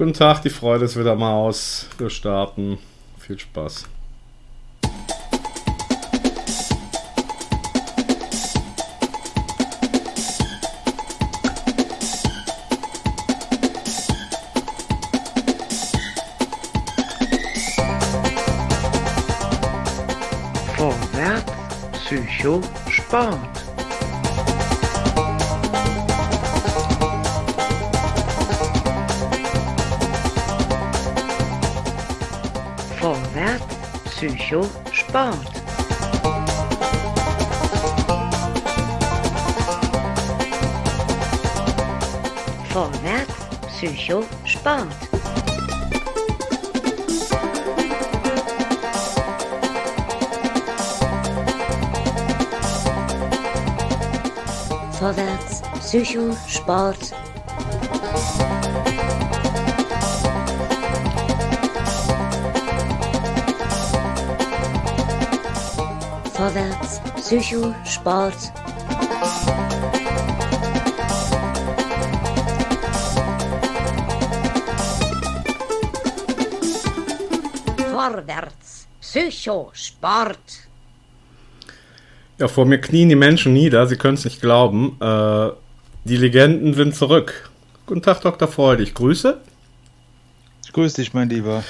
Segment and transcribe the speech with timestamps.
[0.00, 1.86] Guten Tag, die Freude ist wieder mal aus.
[1.98, 2.78] Wir starten.
[3.18, 3.84] Viel Spaß.
[20.78, 21.52] Vorwärts,
[22.06, 23.69] Psycho, Sport.
[34.20, 34.60] Psycho,
[34.92, 35.48] Sport.
[42.70, 43.32] Vorwärts,
[43.78, 44.88] Psycho, Sport.
[55.00, 57.29] Vorwärts, Psycho, Sport.
[66.40, 68.34] Vorwärts, Psycho, Sport.
[77.76, 80.38] Vorwärts, Psycho, Sport.
[82.38, 84.96] Ja, vor mir knien die Menschen nieder, sie können es nicht glauben.
[84.98, 85.50] Äh,
[86.04, 87.50] die Legenden sind zurück.
[87.84, 88.48] Guten Tag, Dr.
[88.48, 89.38] Freud, ich grüße.
[90.64, 91.64] Ich grüße dich, mein Lieber.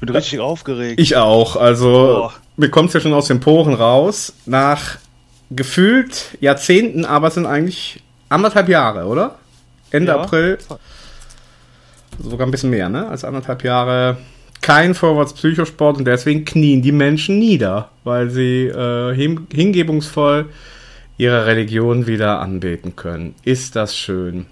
[0.00, 0.98] Bin richtig aufgeregt.
[0.98, 2.32] Ich auch, also.
[2.56, 4.34] Mir kommt es ja schon aus den Poren raus.
[4.46, 4.98] Nach
[5.50, 9.36] gefühlt Jahrzehnten, aber es sind eigentlich anderthalb Jahre, oder?
[9.90, 10.20] Ende Ja.
[10.20, 10.58] April.
[12.18, 13.08] Sogar ein bisschen mehr, ne?
[13.08, 14.18] Als anderthalb Jahre.
[14.60, 20.50] Kein Vorwärts-Psychosport und deswegen knien die Menschen nieder, weil sie äh, hin hingebungsvoll
[21.18, 23.34] ihre Religion wieder anbeten können.
[23.42, 24.46] Ist das schön.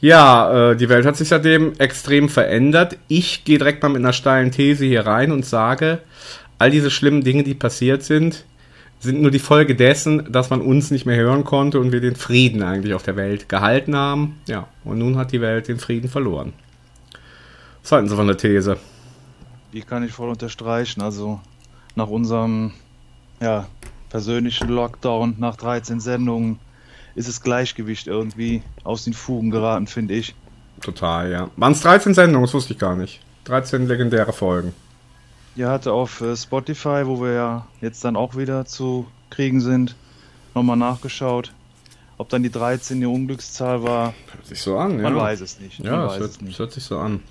[0.00, 2.98] Ja, äh, die Welt hat sich seitdem extrem verändert.
[3.08, 6.00] Ich gehe direkt mal mit einer steilen These hier rein und sage,
[6.64, 8.46] all diese schlimmen Dinge, die passiert sind,
[8.98, 12.16] sind nur die Folge dessen, dass man uns nicht mehr hören konnte und wir den
[12.16, 14.40] Frieden eigentlich auf der Welt gehalten haben.
[14.46, 16.54] Ja, und nun hat die Welt den Frieden verloren.
[17.82, 18.78] Was halten Sie von der These?
[19.74, 21.02] Die kann ich voll unterstreichen.
[21.02, 21.38] Also
[21.96, 22.72] nach unserem
[23.42, 23.66] ja,
[24.08, 26.58] persönlichen Lockdown, nach 13 Sendungen,
[27.14, 30.34] ist das Gleichgewicht irgendwie aus den Fugen geraten, finde ich.
[30.80, 31.50] Total, ja.
[31.56, 32.46] Waren es 13 Sendungen?
[32.46, 33.20] Das wusste ich gar nicht.
[33.44, 34.72] 13 legendäre Folgen.
[35.56, 39.94] Ihr hatte auf äh, Spotify, wo wir ja jetzt dann auch wieder zu kriegen sind,
[40.54, 41.52] nochmal nachgeschaut.
[42.16, 45.02] Ob dann die 13 die Unglückszahl war, Hört sich so an, ja.
[45.02, 45.80] man weiß es nicht.
[45.80, 46.58] Ja, es hört, es nicht.
[46.58, 47.22] hört sich so an.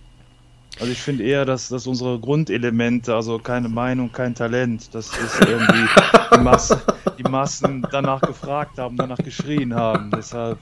[0.79, 5.39] Also ich finde eher, dass, dass unsere Grundelemente, also keine Meinung, kein Talent, das ist
[5.45, 5.87] irgendwie
[6.33, 6.81] die, Masse,
[7.17, 10.09] die Massen danach gefragt haben, danach geschrien haben.
[10.11, 10.57] Deshalb,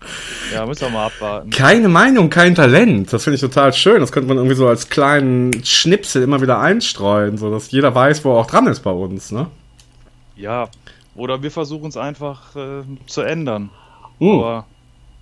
[0.54, 1.50] ja, müssen wir mal abwarten.
[1.50, 3.12] Keine Meinung, kein Talent.
[3.12, 4.00] Das finde ich total schön.
[4.00, 8.24] Das könnte man irgendwie so als kleinen Schnipsel immer wieder einstreuen, so dass jeder weiß,
[8.24, 9.46] wo er auch dran ist bei uns, ne?
[10.36, 10.68] Ja,
[11.16, 13.70] oder wir versuchen es einfach äh, zu ändern.
[14.20, 14.66] Uh, Aber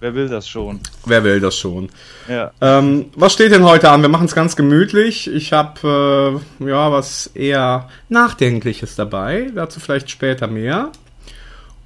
[0.01, 0.81] wer will das schon?
[1.07, 1.89] wer will das schon?
[2.29, 4.03] Ja, Ähm, was steht denn heute an?
[4.03, 5.27] Wir machen es ganz gemütlich.
[5.33, 9.51] Ich habe äh, ja was eher Nachdenkliches dabei.
[9.55, 10.91] Dazu vielleicht später mehr.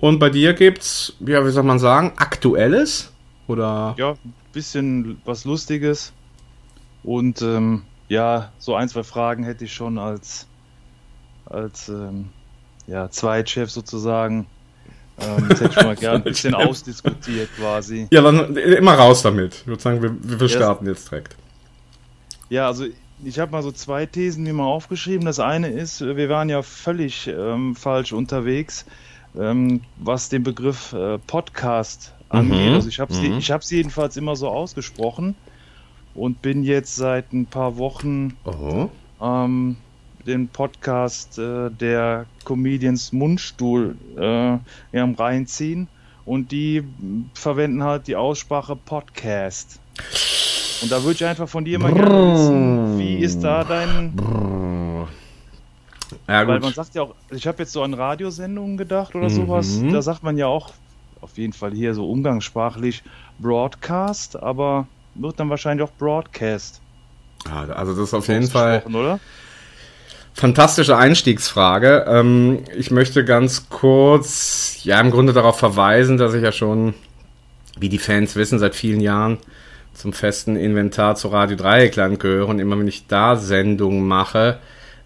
[0.01, 3.13] Und bei dir gibt's, ja, wie soll man sagen, Aktuelles?
[3.47, 6.13] Oder ja, ein bisschen was Lustiges.
[7.03, 10.47] Und ähm, ja, so ein, zwei Fragen hätte ich schon als,
[11.47, 12.29] als ähm,
[12.87, 14.47] ja, Zweitchef sozusagen.
[15.21, 18.09] Ähm, das hätte ich mal gerne ein bisschen ausdiskutiert quasi.
[18.11, 19.55] ja, dann immer raus damit.
[19.57, 20.49] Ich würde sagen, wir, wir Ja.
[20.49, 21.37] starten jetzt direkt.
[22.49, 22.87] Ja, also
[23.23, 25.27] ich habe mal so zwei Thesen mir mal aufgeschrieben.
[25.27, 28.87] Das eine ist, wir waren ja völlig ähm, falsch unterwegs,
[29.39, 32.69] ähm, was den Begriff äh, Podcast angeht.
[32.69, 33.39] Mhm, Also ich habe sie, mhm.
[33.39, 35.35] ich habe sie jedenfalls immer so ausgesprochen
[36.15, 38.37] und bin jetzt seit ein paar Wochen
[39.21, 39.77] ähm,
[40.27, 44.61] den Podcast äh, der Comedians Mundstuhl äh, ja,
[44.95, 45.89] am reinziehen
[46.25, 46.85] und die
[47.35, 49.81] verwenden halt die Aussprache Podcast.
[50.83, 54.70] Und da würde ich einfach von dir mal gerne wissen, wie ist da dein, Brrr.
[56.31, 56.63] Ja, weil gut.
[56.63, 59.31] man sagt ja auch, ich habe jetzt so an Radiosendungen gedacht oder Mhm.
[59.31, 60.75] sowas, da sagt man ja auch
[61.21, 63.03] auf jeden Fall hier so umgangssprachlich
[63.39, 66.83] Broadcast, aber wird dann wahrscheinlich auch Broadcast
[67.47, 69.21] Ja, also das ist auf jeden Fall oder?
[70.33, 72.05] fantastische Einstiegsfrage.
[72.09, 76.95] Ähm, ich möchte ganz kurz, ja, im Grunde darauf verweisen, dass ich ja schon,
[77.79, 79.39] wie die Fans wissen, seit vielen Jahren
[79.95, 84.61] zum festen Inventar zu Radio Dreieckland gehöre und immer wenn ich da Sendungen mache,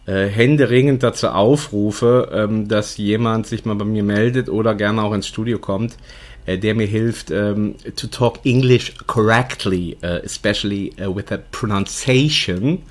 [0.07, 5.15] äh, händeringend dazu aufrufe, ähm, dass jemand sich mal bei mir meldet oder gerne auch
[5.15, 5.97] ins Studio kommt,
[6.47, 12.83] äh, der mir hilft, ähm, to talk English correctly, äh, especially äh, with the pronunciation.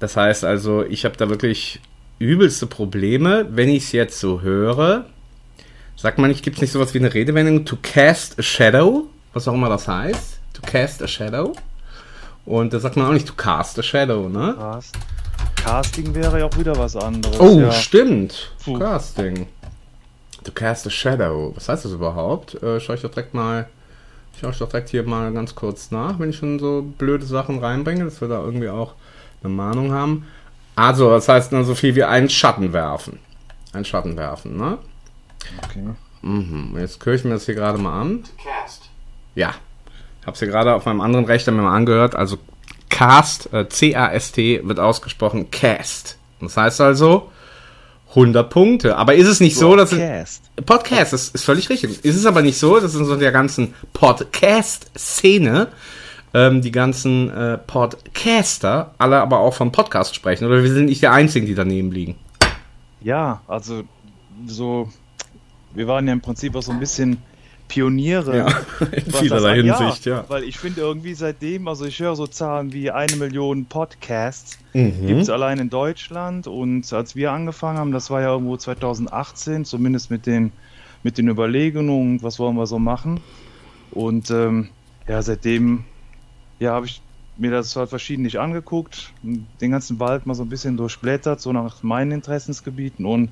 [0.00, 1.80] Das heißt also, ich habe da wirklich
[2.18, 5.06] übelste Probleme, wenn ich es jetzt so höre.
[5.96, 9.46] Sagt man nicht, gibt es nicht sowas wie eine Redewendung, to cast a shadow, was
[9.46, 11.52] auch immer das heißt, to cast a shadow.
[12.44, 14.54] Und da sagt man auch nicht to cast a shadow, ne?
[14.56, 14.96] Cast.
[15.56, 17.38] Casting wäre ja auch wieder was anderes.
[17.38, 17.72] Oh, ja.
[17.72, 18.52] stimmt.
[18.64, 18.78] Puh.
[18.78, 19.46] Casting.
[20.44, 21.52] To cast a shadow.
[21.54, 22.60] Was heißt das überhaupt?
[22.62, 23.68] Äh, schau ich doch direkt mal.
[24.34, 28.04] Ich doch direkt hier mal ganz kurz nach, wenn ich schon so blöde Sachen reinbringe,
[28.04, 28.94] dass wir da irgendwie auch
[29.42, 30.26] eine Mahnung haben.
[30.74, 33.20] Also, das heißt nur so viel wie einen Schatten werfen.
[33.72, 34.78] Ein Schatten werfen, ne?
[35.64, 35.84] Okay.
[36.22, 36.76] Mhm.
[36.78, 38.24] Jetzt höre ich mir das hier gerade mal an.
[39.34, 39.54] Ja.
[40.26, 42.14] Hab's hier gerade auf meinem anderen Rechner mir mal angehört.
[42.14, 42.38] Also
[43.02, 46.18] Cast, äh, C-A-S-T wird ausgesprochen Cast.
[46.40, 47.32] Das heißt also
[48.10, 48.96] 100 Punkte.
[48.96, 50.42] Aber ist es nicht so, dass es, Cast.
[50.64, 52.04] Podcast, das ist völlig richtig.
[52.04, 55.66] Ist es aber nicht so, dass in so der ganzen Podcast-Szene
[56.32, 60.44] ähm, die ganzen äh, Podcaster alle aber auch vom Podcast sprechen?
[60.44, 62.14] Oder wir sind nicht die Einzigen, die daneben liegen?
[63.00, 63.82] Ja, also
[64.46, 64.88] so,
[65.74, 67.18] wir waren ja im Prinzip auch so ein bisschen
[67.72, 68.36] Pioniere.
[68.36, 68.48] Ja,
[68.92, 70.24] in vielerlei Hinsicht, ja.
[70.28, 75.06] Weil ich finde irgendwie seitdem, also ich höre so Zahlen wie eine Million Podcasts Mhm.
[75.06, 79.66] gibt es allein in Deutschland und als wir angefangen haben, das war ja irgendwo 2018,
[79.66, 80.50] zumindest mit den,
[81.02, 83.20] mit den Überlegungen, was wollen wir so machen.
[83.90, 84.68] Und ähm,
[85.06, 85.84] ja, seitdem
[86.58, 87.02] ja, habe ich
[87.36, 91.82] mir das halt verschiedentlich angeguckt, den ganzen Wald mal so ein bisschen durchblättert, so nach
[91.82, 93.30] meinen Interessensgebieten und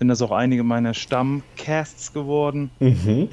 [0.00, 2.70] sind das auch einige meiner Stammcasts geworden.
[2.80, 3.28] Mhm.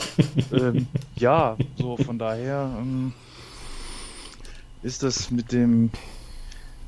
[0.52, 3.14] ähm, ja, so von daher ähm,
[4.84, 5.92] ist das mit dem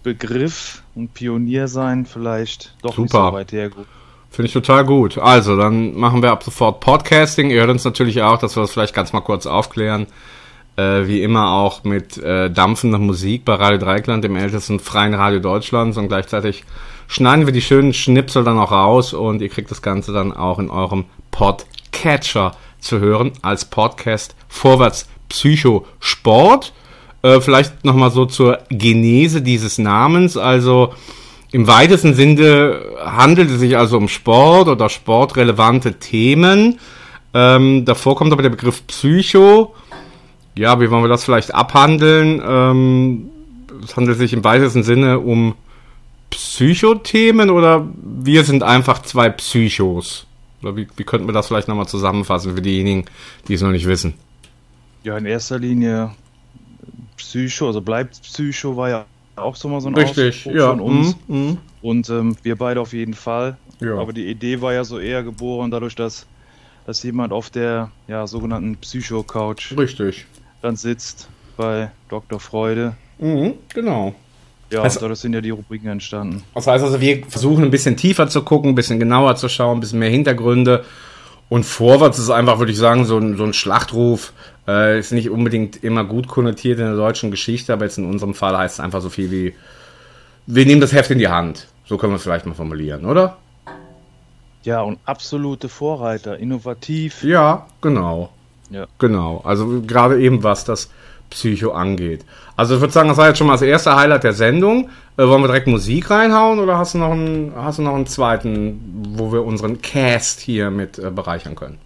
[0.03, 3.27] Begriff und Pionier sein vielleicht doch nicht Super.
[3.27, 3.87] so weit hergeholt.
[4.29, 5.17] Finde ich total gut.
[5.17, 7.49] Also, dann machen wir ab sofort Podcasting.
[7.49, 10.07] Ihr hört uns natürlich auch, dass wir das vielleicht ganz mal kurz aufklären.
[10.75, 15.39] Äh, wie immer auch mit äh, dampfender Musik bei Radio Dreikland, dem ältesten freien Radio
[15.39, 15.97] Deutschlands.
[15.97, 16.65] Und gleichzeitig
[17.09, 20.59] schneiden wir die schönen Schnipsel dann auch raus und ihr kriegt das Ganze dann auch
[20.59, 26.71] in eurem Podcatcher zu hören als Podcast Vorwärts Psycho Sport.
[27.23, 30.37] Äh, vielleicht nochmal so zur Genese dieses Namens.
[30.37, 30.93] Also
[31.51, 36.79] im weitesten Sinne handelt es sich also um Sport oder sportrelevante Themen.
[37.33, 39.73] Ähm, davor kommt aber der Begriff Psycho.
[40.55, 42.39] Ja, wie wollen wir das vielleicht abhandeln?
[42.47, 43.29] Ähm,
[43.83, 45.55] es handelt sich im weitesten Sinne um
[46.29, 50.25] Psychothemen oder wir sind einfach zwei Psychos?
[50.61, 53.05] Oder wie, wie könnten wir das vielleicht nochmal zusammenfassen für diejenigen,
[53.47, 54.13] die es noch nicht wissen?
[55.03, 56.11] Ja, in erster Linie
[57.17, 59.05] Psycho, also bleibt Psycho, war ja
[59.35, 60.69] auch so mal so ein Richtig, Ausspruch ja.
[60.69, 61.15] von uns.
[61.27, 61.57] mm, mm.
[61.81, 63.57] Und ähm, wir beide auf jeden Fall.
[63.79, 63.97] Ja.
[63.97, 66.25] Aber die Idee war ja so eher geboren dadurch, dass,
[66.85, 70.25] dass jemand auf der ja, sogenannten Psycho-Couch Richtig.
[70.61, 72.39] dann sitzt bei Dr.
[72.39, 72.95] Freude.
[73.19, 74.13] Mhm, genau.
[74.71, 76.43] Ja, Also- dadurch sind ja die Rubriken entstanden.
[76.53, 79.77] Das heißt also, wir versuchen ein bisschen tiefer zu gucken, ein bisschen genauer zu schauen,
[79.77, 80.85] ein bisschen mehr Hintergründe.
[81.49, 84.33] Und vorwärts ist einfach, würde ich sagen, so ein, so ein Schlachtruf.
[84.67, 88.35] Äh, ist nicht unbedingt immer gut konnotiert in der deutschen Geschichte, aber jetzt in unserem
[88.35, 89.55] Fall heißt es einfach so viel wie,
[90.45, 91.65] wir nehmen das Heft in die Hand.
[91.87, 93.37] So können wir es vielleicht mal formulieren, oder?
[94.63, 97.23] Ja, und absolute Vorreiter, innovativ.
[97.23, 98.29] Ja, genau.
[98.69, 98.85] Ja.
[98.99, 99.41] Genau.
[99.43, 100.91] Also gerade eben, was das
[101.29, 102.25] Psycho angeht.
[102.55, 104.89] Also ich würde sagen, das war jetzt schon mal das erste Highlight der Sendung.
[105.17, 108.07] Äh, wollen wir direkt Musik reinhauen oder hast du noch einen, hast du noch einen
[108.07, 108.79] zweiten,
[109.15, 111.77] wo wir unseren Cast hier mit äh, bereichern können?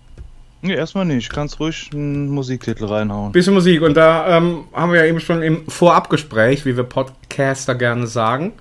[0.61, 1.29] Nee, erstmal nicht.
[1.29, 3.33] Kannst ruhig einen Musiktitel reinhauen.
[3.33, 7.75] Bisschen Musik und da ähm, haben wir ja eben schon im Vorabgespräch, wie wir Podcaster
[7.75, 8.53] gerne sagen,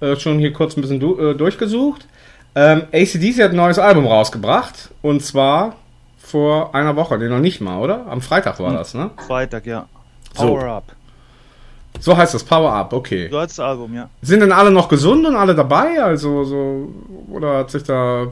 [0.00, 2.06] äh, schon hier kurz ein bisschen du äh, durchgesucht.
[2.54, 5.76] Ähm, ACDC hat ein neues Album rausgebracht und zwar
[6.18, 8.06] vor einer Woche, nee, noch nicht mal, oder?
[8.08, 9.10] Am Freitag war das, ne?
[9.26, 9.88] Freitag, ja.
[10.34, 10.46] So.
[10.46, 10.84] Power Up.
[11.98, 13.28] So heißt das, Power Up, okay.
[13.30, 14.08] So heißt das Album, ja.
[14.22, 16.02] Sind denn alle noch gesund und alle dabei?
[16.02, 16.88] Also so
[17.30, 18.28] oder hat sich da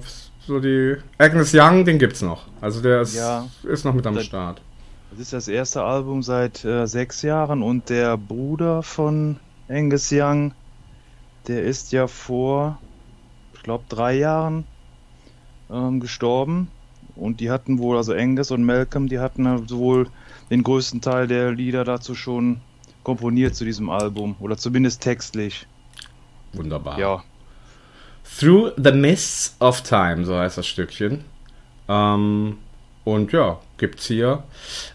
[0.47, 2.45] so die Agnes Young, den gibt's noch.
[2.61, 3.47] Also der ist, Ja.
[3.65, 4.63] ist noch mit am Start.
[5.11, 9.37] Das ist das erste Album seit äh, sechs Jahren und der Bruder von
[9.69, 10.53] Angus Young,
[11.47, 12.79] der ist ja vor,
[13.55, 14.65] ich glaube, drei Jahren
[15.71, 16.69] ähm, gestorben.
[17.19, 20.09] Und die hatten wohl, also Angus und Malcolm, die hatten ja wohl
[20.51, 22.61] den größten Teil der Lieder dazu schon
[23.03, 24.37] komponiert zu diesem Album.
[24.41, 25.67] Oder zumindest textlich.
[26.53, 26.99] Wunderbar.
[26.99, 27.23] Ja.
[28.39, 31.25] Through the Mists of Time, so heißt das Stückchen.
[31.89, 32.59] Ähm,
[33.05, 34.43] und ja, gibt's hier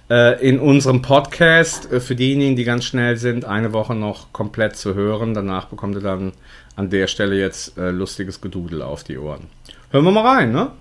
[0.10, 4.75] äh, in unserem Podcast äh, für diejenigen, die ganz schnell sind, eine Woche noch komplett
[4.75, 5.34] zu hören.
[5.34, 6.34] Danach bekommt ihr dann
[6.75, 9.48] an der Stelle jetzt äh, lustiges Gedudel auf die Ohren.
[9.89, 10.72] Hören wir mal rein, ne?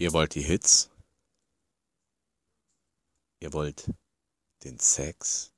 [0.00, 0.88] Ihr wollt die Hits?
[3.38, 3.90] Ihr wollt
[4.64, 5.52] den Sex?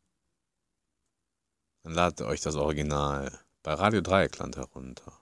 [1.84, 5.12] Dann ladet euch das Original bei Radio Dreieckland herunter.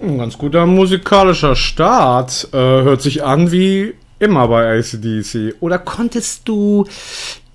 [0.00, 2.50] Ein ganz guter musikalischer Start.
[2.52, 5.56] Äh, hört sich an wie immer bei ACDC.
[5.58, 6.86] Oder konntest du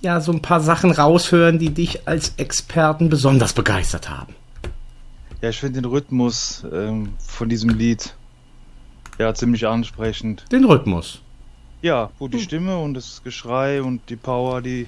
[0.06, 4.34] ja so ein paar Sachen raushören, die dich als Experten besonders begeistert haben?
[5.42, 8.16] Ja, ich finde den Rhythmus ähm, von diesem Lied
[9.18, 10.46] ja ziemlich ansprechend.
[10.52, 11.22] Den Rhythmus.
[11.82, 14.88] Ja, wo die Stimme und das Geschrei und die Power, die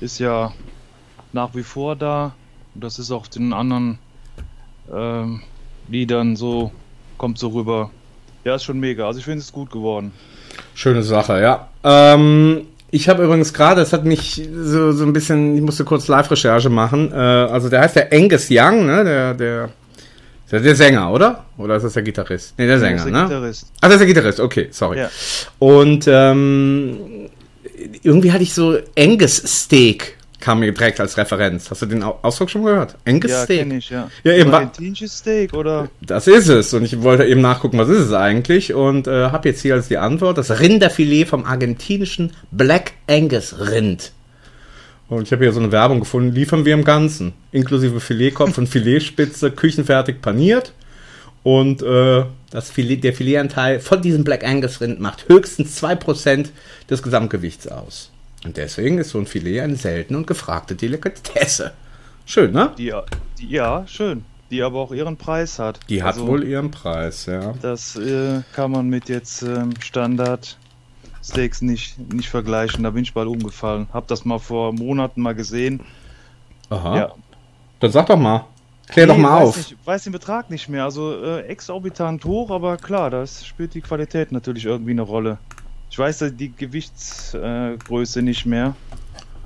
[0.00, 0.52] ist ja
[1.32, 2.34] nach wie vor da.
[2.74, 3.98] Und das ist auch den anderen
[4.92, 5.42] ähm,
[5.88, 6.70] Liedern so,
[7.16, 7.90] kommt so rüber.
[8.44, 9.06] Ja, ist schon mega.
[9.06, 10.12] Also ich finde es gut geworden.
[10.74, 11.68] Schöne Sache, ja.
[11.82, 16.08] Ähm, ich habe übrigens gerade, es hat mich so, so ein bisschen, ich musste kurz
[16.08, 17.12] Live-Recherche machen.
[17.12, 19.04] Äh, also der heißt der Angus Young, ne?
[19.04, 19.70] Der, der,
[20.50, 21.44] der, der Sänger, oder?
[21.58, 22.54] Oder ist das der Gitarrist?
[22.56, 23.18] Nee, der Sänger, Das ist ne?
[23.18, 23.66] der Gitarrist.
[23.80, 24.98] Ah, das ist der Gitarrist, okay, sorry.
[24.98, 25.10] Ja.
[25.58, 27.28] Und ähm,
[28.02, 31.70] irgendwie hatte ich so Angus Steak, kam mir direkt als Referenz.
[31.70, 32.96] Hast du den Au- Ausdruck schon gehört?
[33.04, 33.72] Angus Ja, Steak.
[33.72, 34.08] ich, ja.
[34.24, 35.88] Ja, eben, Argentinisches Steak oder?
[36.00, 36.72] Das ist es.
[36.74, 38.72] Und ich wollte eben nachgucken, was ist es eigentlich.
[38.74, 44.12] Und äh, habe jetzt hier als die Antwort das Rinderfilet vom argentinischen Black Angus Rind.
[45.08, 47.32] Und ich habe hier so eine Werbung gefunden, liefern wir im Ganzen.
[47.50, 50.72] Inklusive Filetkopf und Filetspitze, küchenfertig paniert.
[51.42, 56.48] Und äh, das Filet, der Filetanteil von diesem Black Angus Rind macht höchstens 2%
[56.90, 58.10] des Gesamtgewichts aus.
[58.44, 61.72] Und deswegen ist so ein Filet eine seltene und gefragte Delikatesse.
[62.24, 62.72] Schön, ne?
[62.78, 62.92] Die,
[63.38, 64.24] die, ja, schön.
[64.50, 65.80] Die aber auch ihren Preis hat.
[65.88, 67.52] Die hat Also, wohl ihren Preis, ja.
[67.60, 70.56] Das äh, kann man mit jetzt ähm, Standard
[71.22, 72.84] Steaks nicht, nicht vergleichen.
[72.84, 73.88] Da bin ich bald umgefallen.
[73.92, 75.80] Hab das mal vor Monaten mal gesehen.
[76.70, 76.96] Aha.
[76.96, 77.12] Ja.
[77.80, 78.46] Dann sag doch mal.
[78.88, 79.56] Klär doch Nee, mal weiß auf.
[79.56, 80.84] Nicht, weiß den Betrag nicht mehr.
[80.84, 85.38] Also äh, exorbitant hoch, aber klar, da spielt die Qualität natürlich irgendwie eine Rolle.
[85.90, 88.76] Ich weiß die Gewichtsgröße äh, Größe nicht mehr.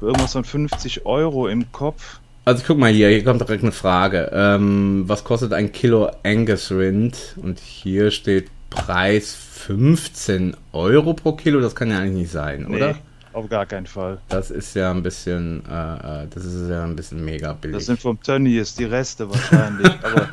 [0.00, 2.18] Irgendwas von 50 Euro im Kopf.
[2.44, 4.30] Also guck mal hier, hier kommt direkt eine Frage.
[4.34, 7.36] Ähm, was kostet ein Kilo Angus Rind?
[7.40, 11.60] Und hier steht Preis 15 Euro pro Kilo.
[11.60, 12.96] Das kann ja eigentlich nicht sein, oder?
[13.32, 14.18] Auf gar keinen Fall.
[14.28, 17.76] Das ist ja ein bisschen, äh, äh, das ist ja ein bisschen mega billig.
[17.76, 19.86] Das sind vom Tönnies die Reste wahrscheinlich.
[20.02, 20.28] aber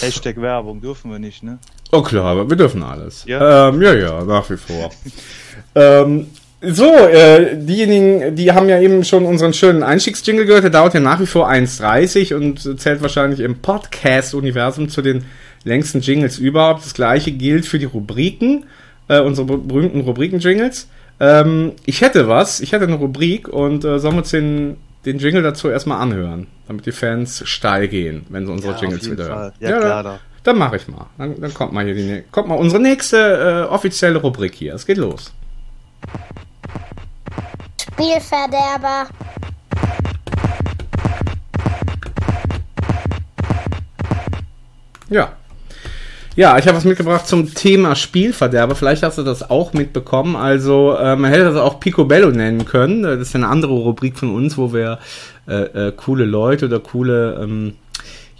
[0.00, 1.58] Hashtag Werbung dürfen wir nicht, ne?
[1.92, 3.24] Oh klar, aber wir dürfen alles.
[3.26, 3.68] Ja.
[3.68, 4.90] ähm, ja, ja nach wie vor.
[5.74, 6.26] ähm,
[6.60, 11.00] so, äh, diejenigen, die haben ja eben schon unseren schönen Einstiegsjingle gehört, der dauert ja
[11.00, 15.24] nach wie vor 1,30 und zählt wahrscheinlich im Podcast-Universum zu den
[15.64, 16.84] längsten Jingles überhaupt.
[16.84, 18.66] Das gleiche gilt für die Rubriken,
[19.08, 20.88] äh, unsere ber- berühmten Rubriken-Jingles.
[21.20, 25.18] Ähm, ich hätte was, ich hätte eine Rubrik und äh, sollen wir uns den, den
[25.18, 29.02] Jingle dazu erstmal anhören, damit die Fans steil gehen, wenn sie unsere Ja, auf Jingles
[29.04, 29.36] jeden wieder Fall.
[29.36, 29.52] hören.
[29.60, 31.06] Ja, klar, dann- dann mache ich mal.
[31.18, 34.74] Dann, dann kommt mal hier die, kommt mal unsere nächste äh, offizielle Rubrik hier.
[34.74, 35.32] Es geht los.
[37.82, 39.08] Spielverderber.
[45.10, 45.37] Ja.
[46.38, 48.76] Ja, ich habe was mitgebracht zum Thema Spielverderber.
[48.76, 50.36] Vielleicht hast du das auch mitbekommen.
[50.36, 53.02] Also, äh, man hätte das auch Picobello nennen können.
[53.02, 55.00] Das ist eine andere Rubrik von uns, wo wir
[55.48, 57.72] äh, äh, coole Leute oder coole ähm,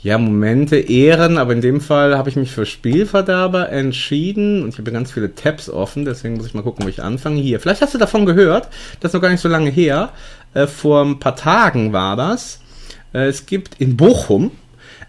[0.00, 1.38] ja, Momente ehren.
[1.38, 4.62] Aber in dem Fall habe ich mich für Spielverderber entschieden.
[4.62, 6.04] Und ich habe ganz viele Tabs offen.
[6.04, 7.40] Deswegen muss ich mal gucken, wo ich anfange.
[7.40, 7.58] Hier.
[7.58, 8.68] Vielleicht hast du davon gehört.
[9.00, 10.10] Das ist noch gar nicht so lange her.
[10.54, 12.60] Äh, vor ein paar Tagen war das.
[13.12, 14.52] Äh, es gibt in Bochum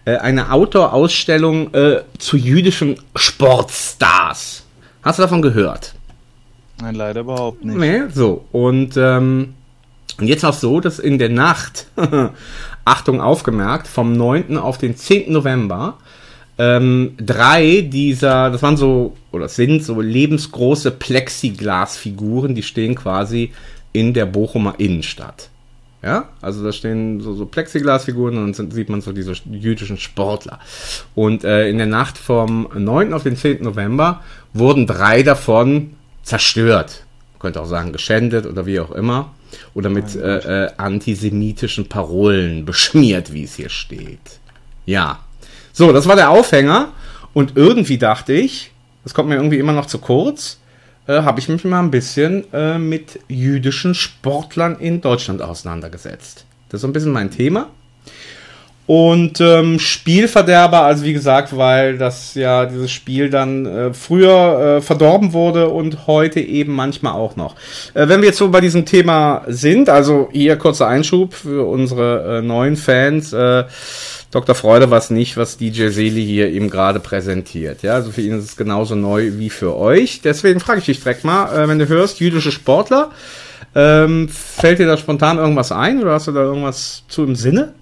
[0.06, 4.64] äh, eine Outdoor-Ausstellung äh, zu jüdischen Sportstars.
[5.02, 5.94] Hast du davon gehört?
[6.82, 7.78] Nein, leider überhaupt nicht.
[7.78, 8.46] Nee, so.
[8.52, 9.54] Und, ähm,
[10.20, 11.88] jetzt es so, dass in der Nacht,
[12.86, 14.58] Achtung aufgemerkt, vom 9.
[14.58, 15.32] auf den 10.
[15.32, 15.98] November,
[16.58, 23.52] ähm, drei dieser, das waren so, oder sind so lebensgroße Plexiglasfiguren, die stehen quasi
[23.94, 25.50] in der Bochumer Innenstadt.
[26.02, 30.60] Ja, also da stehen so, so Plexiglasfiguren und dann sieht man so diese jüdischen Sportler.
[31.14, 33.14] Und äh, in der Nacht vom 9.
[33.14, 33.64] auf den 10.
[33.64, 37.04] November wurden drei davon zerstört.
[37.34, 39.34] Man könnte auch sagen geschändet oder wie auch immer.
[39.74, 44.40] Oder mit äh, äh, antisemitischen Parolen beschmiert, wie es hier steht.
[44.86, 45.20] Ja.
[45.74, 46.94] So, das war der Aufhänger.
[47.34, 48.72] Und irgendwie dachte ich,
[49.04, 50.59] das kommt mir irgendwie immer noch zu kurz,
[51.10, 56.46] äh, habe ich mich mal ein bisschen äh, mit jüdischen Sportlern in Deutschland auseinandergesetzt.
[56.70, 57.68] Das ist so ein bisschen mein Thema.
[58.86, 64.82] Und ähm, Spielverderber, also wie gesagt, weil das ja dieses Spiel dann äh, früher äh,
[64.82, 67.56] verdorben wurde und heute eben manchmal auch noch.
[67.94, 72.40] Äh, wenn wir jetzt so bei diesem Thema sind, also hier kurzer Einschub für unsere
[72.40, 73.36] äh, neuen Fans.
[74.32, 74.54] Dr.
[74.54, 77.82] Freude was nicht, was DJ Seli hier eben gerade präsentiert.
[77.82, 80.22] Ja, also für ihn ist es genauso neu wie für euch.
[80.22, 83.12] Deswegen frage ich dich direkt mal, äh, wenn du hörst, jüdische Sportler,
[83.74, 87.74] ähm, fällt dir da spontan irgendwas ein oder hast du da irgendwas zu im Sinne?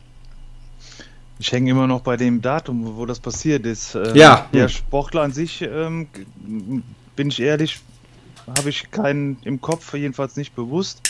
[1.39, 3.95] Ich hänge immer noch bei dem Datum, wo das passiert ist.
[3.95, 4.47] Ähm, Ja.
[4.53, 6.07] Der Sportler an sich, ähm,
[7.15, 7.79] bin ich ehrlich,
[8.57, 11.01] habe ich keinen im Kopf, jedenfalls nicht bewusst.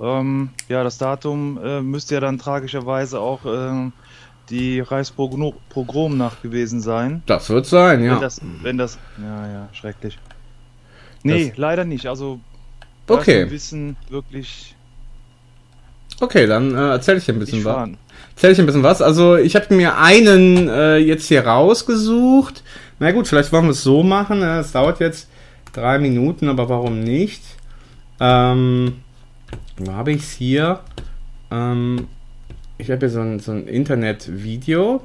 [0.00, 3.92] Ähm, ja, das Datum äh, müsste ja dann tragischerweise auch ähm,
[4.50, 7.22] die Reichspogromnacht gewesen sein.
[7.26, 8.14] Das wird sein, ja.
[8.14, 10.18] Wenn das, wenn das, ja, ja, schrecklich.
[11.22, 12.06] Nee, leider nicht.
[12.06, 12.40] Also,
[13.08, 13.42] Okay.
[13.44, 14.74] mein Wissen wirklich
[16.20, 17.72] Okay, dann äh, erzähl ich dir ein bisschen was.
[17.72, 17.98] vorhanden.
[18.34, 19.00] Erzähl ich ein bisschen was.
[19.00, 22.62] Also ich habe mir einen äh, jetzt hier rausgesucht.
[22.98, 24.42] Na gut, vielleicht wollen wir es so machen.
[24.42, 25.28] äh, Es dauert jetzt
[25.72, 27.42] drei Minuten, aber warum nicht?
[28.20, 28.94] Ähm,
[29.76, 30.80] wo habe ich es hier?
[31.52, 32.08] Ähm,
[32.78, 35.02] ich habe hier so ein, so ein Internet-Video.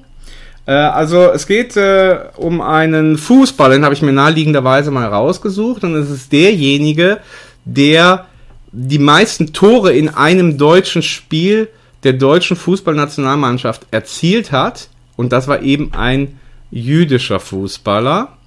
[0.65, 5.83] Äh, also es geht äh, um einen Fußballer, den habe ich mir naheliegenderweise mal rausgesucht.
[5.83, 7.19] Und es ist derjenige,
[7.65, 8.27] der
[8.71, 11.67] die meisten Tore in einem deutschen Spiel
[12.03, 14.89] der deutschen Fußballnationalmannschaft erzielt hat.
[15.15, 16.39] Und das war eben ein
[16.69, 18.37] jüdischer Fußballer.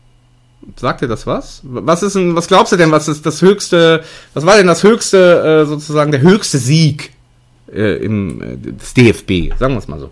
[0.76, 1.60] Sagt dir das was?
[1.64, 4.02] Was ist denn, was glaubst du denn, was ist das höchste,
[4.34, 7.12] was war denn das höchste, äh, sozusagen der höchste Sieg
[7.72, 9.56] äh, im äh, des DFB?
[9.58, 10.10] Sagen wir es mal so.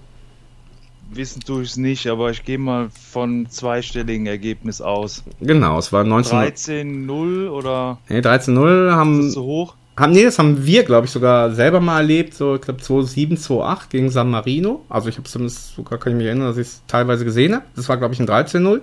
[1.13, 5.23] Wissen tue ich es nicht, aber ich gehe mal von zweistelligen Ergebnis aus.
[5.41, 9.75] Genau, es war 19, 13-0 oder nee, 13-0 ist haben, das zu hoch?
[9.97, 13.37] haben, nee, das haben wir, glaube ich, sogar selber mal erlebt, so, ich glaube, 2007,
[13.37, 14.85] 2008 gegen San Marino.
[14.89, 17.65] Also ich habe zumindest, sogar kann ich mich erinnern, dass ich es teilweise gesehen habe.
[17.77, 18.81] Das war, glaube ich, ein 13-0.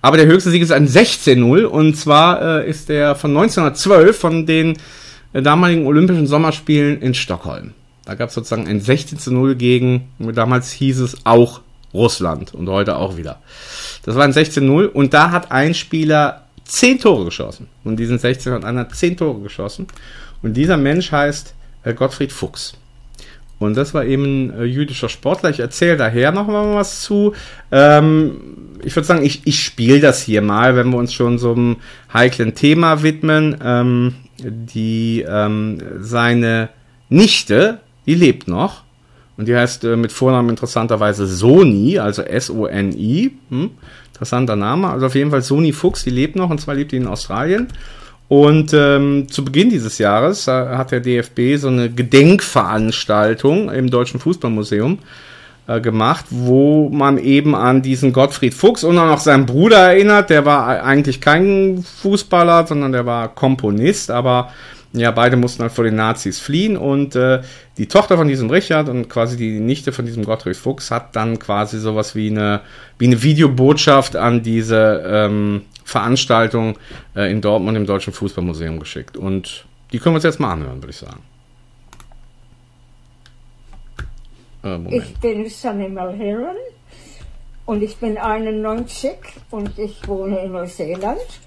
[0.00, 4.46] Aber der höchste Sieg ist ein 16-0 und zwar äh, ist der von 1912 von
[4.46, 4.78] den
[5.34, 7.74] äh, damaligen Olympischen Sommerspielen in Stockholm.
[8.06, 11.60] Da gab es sozusagen ein 16-0 gegen, damals hieß es auch
[11.92, 13.40] Russland und heute auch wieder.
[14.04, 17.68] Das war ein 16-0 und da hat ein Spieler 10 Tore geschossen.
[17.84, 19.86] Und diesen 16 hat einer 10 Tore geschossen.
[20.42, 21.54] Und dieser Mensch heißt
[21.84, 22.74] äh, Gottfried Fuchs.
[23.58, 25.50] Und das war eben ein äh, jüdischer Sportler.
[25.50, 27.34] Ich erzähle daher noch mal was zu.
[27.72, 31.52] Ähm, ich würde sagen, ich, ich spiele das hier mal, wenn wir uns schon so
[31.52, 31.76] einem
[32.12, 33.56] heiklen Thema widmen.
[33.62, 36.68] Ähm, die ähm, seine
[37.08, 38.82] Nichte, die lebt noch.
[39.36, 43.32] Und die heißt äh, mit Vornamen interessanterweise Soni, also S-O-N-I.
[43.50, 43.70] Hm?
[44.12, 44.88] Interessanter Name.
[44.88, 47.68] Also auf jeden Fall Soni Fuchs, die lebt noch und zwar lebt die in Australien.
[48.28, 54.18] Und ähm, zu Beginn dieses Jahres äh, hat der DFB so eine Gedenkveranstaltung im Deutschen
[54.18, 54.98] Fußballmuseum
[55.68, 60.30] äh, gemacht, wo man eben an diesen Gottfried Fuchs und auch noch seinen Bruder erinnert.
[60.30, 64.50] Der war eigentlich kein Fußballer, sondern der war Komponist, aber
[64.96, 67.42] ja, beide mussten halt vor den Nazis fliehen und äh,
[67.76, 71.38] die Tochter von diesem Richard und quasi die Nichte von diesem Gottfried Fuchs hat dann
[71.38, 72.62] quasi sowas wie eine,
[72.98, 76.78] wie eine Videobotschaft an diese ähm, Veranstaltung
[77.14, 79.16] äh, in Dortmund im Deutschen Fußballmuseum geschickt.
[79.16, 81.22] Und die können wir uns jetzt mal anhören, würde ich sagen.
[84.64, 84.96] Äh.
[84.96, 86.56] Ich bin Sunny Mulheron
[87.66, 89.12] und ich bin 91
[89.50, 91.45] und ich wohne in Neuseeland.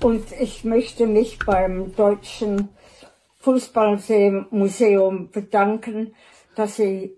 [0.00, 2.68] Und ich möchte mich beim Deutschen
[3.40, 6.14] Fußballmuseum bedanken,
[6.54, 7.16] dass sie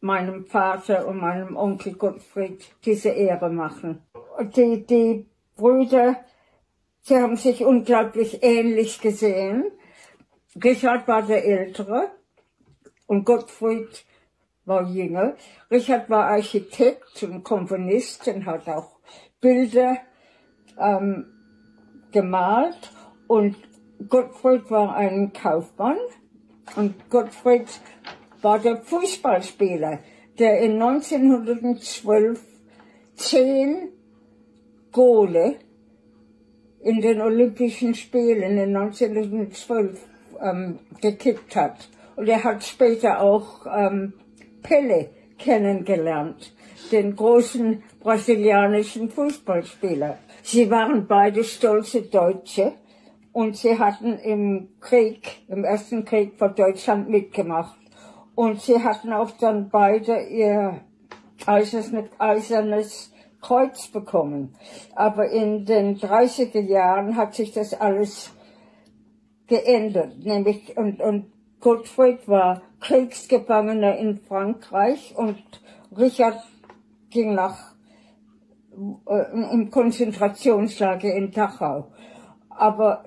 [0.00, 4.02] meinem Vater und meinem Onkel Gottfried diese Ehre machen.
[4.56, 6.24] Die, die Brüder,
[7.02, 9.64] sie haben sich unglaublich ähnlich gesehen.
[10.62, 12.12] Richard war der Ältere
[13.08, 14.04] und Gottfried
[14.64, 15.34] war jünger.
[15.68, 18.98] Richard war Architekt und Komponist und hat auch
[19.40, 19.98] Bilder
[20.78, 21.39] ähm,
[22.12, 22.92] gemalt
[23.26, 23.56] und
[24.08, 25.98] Gottfried war ein Kaufmann
[26.76, 27.66] und Gottfried
[28.42, 29.98] war der Fußballspieler,
[30.38, 32.40] der in 1912
[33.14, 33.90] zehn
[34.92, 35.56] Gole
[36.82, 40.00] in den Olympischen Spielen in 1912
[40.40, 41.88] ähm, gekickt hat.
[42.16, 44.14] Und er hat später auch ähm,
[44.62, 46.54] Pele kennengelernt,
[46.90, 50.18] den großen brasilianischen Fußballspieler.
[50.42, 52.72] Sie waren beide stolze Deutsche
[53.32, 57.78] und sie hatten im Krieg, im Ersten Krieg vor Deutschland mitgemacht.
[58.34, 60.80] Und sie hatten auch dann beide ihr
[61.46, 64.56] eisernes, eisernes Kreuz bekommen.
[64.94, 68.30] Aber in den 30er Jahren hat sich das alles
[69.46, 70.18] geändert.
[70.18, 75.42] Nämlich, und, und Gottfried war Kriegsgefangener in Frankreich und
[75.96, 76.42] Richard
[77.10, 77.74] ging nach
[79.32, 81.88] im Konzentrationslager in Dachau.
[82.48, 83.04] Aber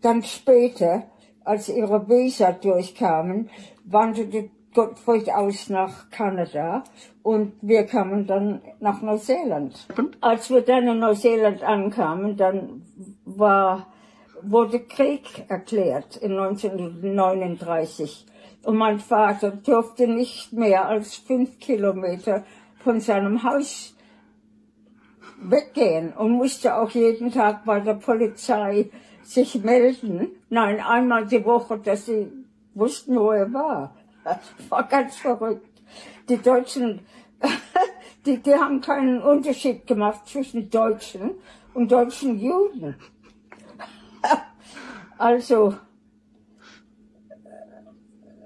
[0.00, 1.04] dann später,
[1.44, 3.50] als ihre Visa durchkamen,
[3.84, 6.82] wanderte Gottfried aus nach Kanada
[7.22, 9.86] und wir kamen dann nach Neuseeland.
[10.20, 12.82] Als wir dann in Neuseeland ankamen, dann
[13.24, 13.86] war,
[14.42, 18.26] wurde Krieg erklärt in 1939
[18.64, 22.44] und mein Vater durfte nicht mehr als fünf Kilometer
[22.82, 23.93] von seinem Haus
[25.50, 28.90] weggehen und musste auch jeden Tag bei der Polizei
[29.22, 30.28] sich melden.
[30.50, 32.30] Nein, einmal die Woche, dass sie
[32.74, 33.94] wussten, wo er war.
[34.68, 35.68] War ganz verrückt.
[36.28, 37.00] Die Deutschen,
[38.26, 41.32] die, die haben keinen Unterschied gemacht zwischen Deutschen
[41.74, 42.96] und deutschen Juden.
[45.16, 45.76] Also,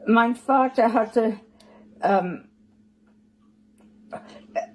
[0.06, 1.40] mein Vater hatte,
[2.02, 2.44] ähm,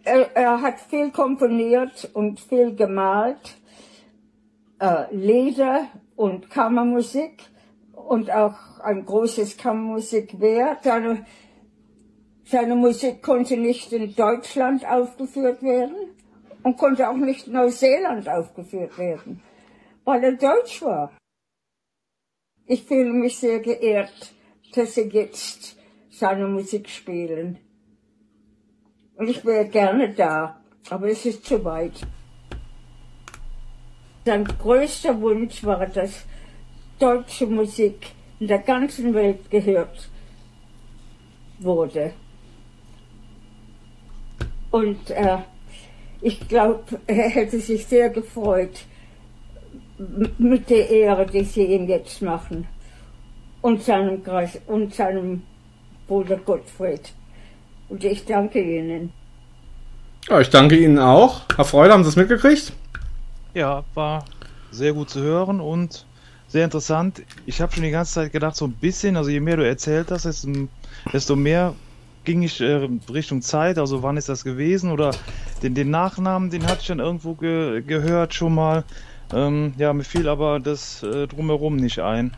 [0.04, 3.58] er, er hat viel komponiert und viel gemalt,
[4.80, 7.44] äh, Lieder und Kammermusik
[7.94, 10.84] und auch ein großes Kammermusikwerk.
[10.84, 11.26] Seine,
[12.44, 15.96] seine Musik konnte nicht in Deutschland aufgeführt werden
[16.64, 19.42] und konnte auch nicht in Neuseeland aufgeführt werden,
[20.04, 21.12] weil er Deutsch war.
[22.66, 24.34] Ich fühle mich sehr geehrt,
[24.74, 25.78] dass sie jetzt
[26.10, 27.60] seine Musik spielen.
[29.16, 30.58] Und ich wäre gerne da,
[30.90, 31.94] aber es ist zu weit.
[34.26, 36.26] Sein größter Wunsch war, dass
[36.98, 40.10] deutsche Musik in der ganzen Welt gehört
[41.60, 42.14] wurde.
[44.72, 45.38] Und äh,
[46.22, 48.86] ich glaube, er hätte sich sehr gefreut
[50.38, 52.68] mit der Ehre, die sie ihm jetzt machen.
[53.62, 55.44] Und seinem, Kreis, und seinem
[56.08, 57.14] Bruder Gottfried.
[57.94, 59.12] Und ich danke Ihnen.
[60.28, 61.42] Ja, ich danke Ihnen auch.
[61.56, 62.74] Herr Freude, haben Sie es mitgekriegt?
[63.54, 64.26] Ja, war
[64.72, 66.08] sehr gut zu hören und
[66.48, 67.22] sehr interessant.
[67.46, 70.10] Ich habe schon die ganze Zeit gedacht, so ein bisschen, also je mehr du erzählt
[70.10, 70.28] hast,
[71.14, 71.76] desto mehr
[72.24, 75.12] ging ich äh, Richtung Zeit, also wann ist das gewesen oder
[75.62, 78.86] den, den Nachnamen, den hatte ich dann irgendwo ge gehört schon mal.
[79.32, 82.32] Ähm, ja, mir fiel aber das äh, drumherum nicht ein.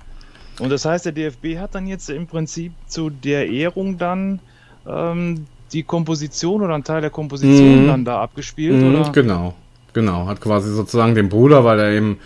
[0.60, 4.42] Und das heißt, der DFB hat dann jetzt im Prinzip zu der Ehrung dann
[4.88, 7.88] ähm, die Komposition oder einen Teil der Komposition Mhm.
[7.88, 9.12] dann da abgespielt, Mhm, oder?
[9.12, 9.54] Genau,
[9.94, 10.28] genau.
[10.28, 12.18] Hat quasi sozusagen den Bruder, weil er eben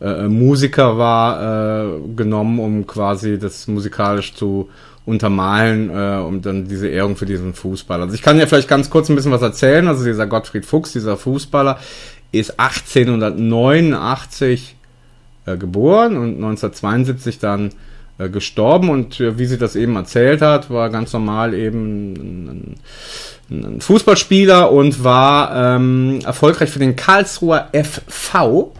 [0.00, 4.68] äh, Musiker war, äh, genommen, um quasi das musikalisch zu
[5.06, 8.04] untermalen, äh, um dann diese Ehrung für diesen Fußballer.
[8.04, 9.88] Also ich kann ja vielleicht ganz kurz ein bisschen was erzählen.
[9.88, 11.78] Also dieser Gottfried Fuchs, dieser Fußballer,
[12.30, 14.76] ist 1889
[15.46, 17.70] äh, geboren und 1972 dann
[18.18, 22.74] äh, gestorben und äh, wie sie das eben erzählt hat, war ganz normal eben ein,
[23.50, 28.72] ein, Fußballspieler und war ähm, erfolgreich für den Karlsruher FV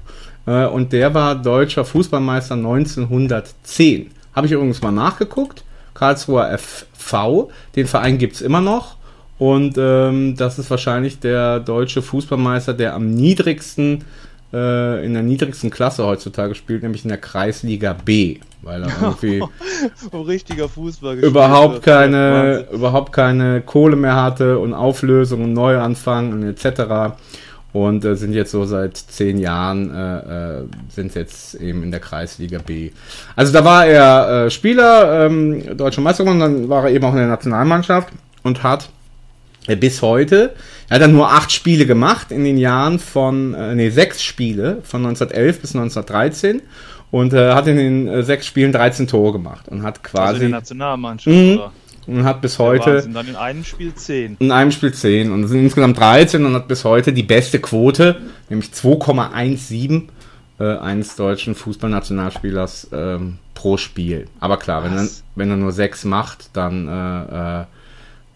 [0.46, 4.11] äh, und der war deutscher Fußballmeister 1910.
[4.35, 5.62] Habe ich übrigens mal nachgeguckt.
[5.94, 8.96] Karlsruher FV, den Verein gibt's immer noch.
[9.38, 14.05] Und ähm, das ist wahrscheinlich der deutsche Fußballmeister, der am niedrigsten,
[14.52, 18.38] äh, in der niedrigsten Klasse heutzutage spielt, nämlich in der Kreisliga B.
[18.62, 19.42] Weil er irgendwie
[20.11, 22.74] Wo richtiger Fußball gespielt überhaupt keine, Wahnsinn.
[22.74, 27.14] überhaupt keine Kohle mehr hatte und Auflösung und Neuanfang und etc.
[27.72, 32.00] Und äh, sind jetzt so seit zehn Jahren, äh, äh, sind jetzt eben in der
[32.00, 32.90] Kreisliga B.
[33.37, 37.12] Also da war er äh, Spieler, ähm, deutscher Meister geworden, dann war er eben auch
[37.12, 38.08] in der Nationalmannschaft
[38.42, 38.88] und hat
[39.76, 40.54] bis heute,
[40.88, 44.78] er hat dann nur acht Spiele gemacht in den Jahren von, äh, nee, sechs Spiele
[44.83, 46.62] von 1911 bis 1913
[47.11, 50.12] und äh, hat in den äh, sechs Spielen 13 Tore gemacht und hat Also in
[50.12, 51.52] quasi der Nationalmannschaft, Mhm.
[51.54, 51.72] oder?
[52.07, 53.12] und hat bis heute Wahnsinn.
[53.12, 54.37] Dann in einem Spiel 10.
[54.38, 57.59] in einem Spiel 10 und es sind insgesamt 13 und hat bis heute die beste
[57.61, 58.16] Quote,
[58.48, 60.04] nämlich 2,17
[60.59, 64.26] äh, eines deutschen Fußballnationalspielers ähm, pro Spiel.
[64.40, 67.64] Aber klar, wenn er, wenn er nur sechs macht, dann äh, äh,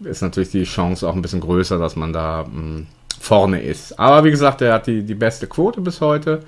[0.04, 2.82] ist natürlich die Chance auch ein bisschen größer, dass man da mh,
[3.20, 3.98] vorne ist.
[3.98, 6.40] Aber wie gesagt, er hat die, die beste Quote bis heute.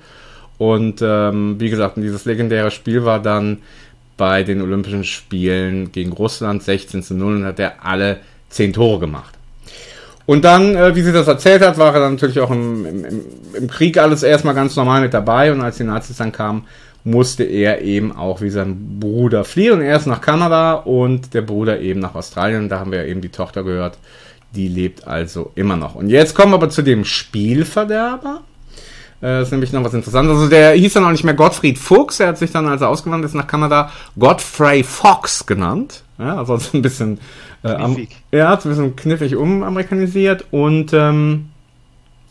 [0.57, 3.59] Und ähm, wie gesagt, dieses legendäre Spiel war dann
[4.17, 8.99] bei den Olympischen Spielen gegen Russland 16 zu 0 und hat er alle 10 Tore
[8.99, 9.33] gemacht.
[10.25, 13.21] Und dann, äh, wie sie das erzählt hat, war er dann natürlich auch im, im-
[13.53, 16.63] im Krieg alles erstmal ganz normal mit dabei und als die Nazis dann kamen,
[17.05, 21.43] musste er eben auch wie sein Bruder fliehen und er ist nach Kanada und der
[21.43, 23.97] Bruder eben nach Australien da haben wir ja eben die Tochter gehört,
[24.55, 25.95] die lebt also immer noch.
[25.95, 28.41] Und jetzt kommen wir aber zu dem Spielverderber.
[29.21, 30.35] Äh, Das ist nämlich noch was Interessantes.
[30.35, 32.89] Also der hieß dann auch nicht mehr Gottfried Fuchs, er hat sich dann, als er
[32.89, 36.03] ausgewandert ist nach Kanada, Godfrey Fox genannt.
[36.17, 37.19] Ja, also ein bisschen,
[37.63, 38.15] äh, am, Kniffig.
[38.31, 41.49] ja, ein bisschen kniffig umamerikanisiert und ähm,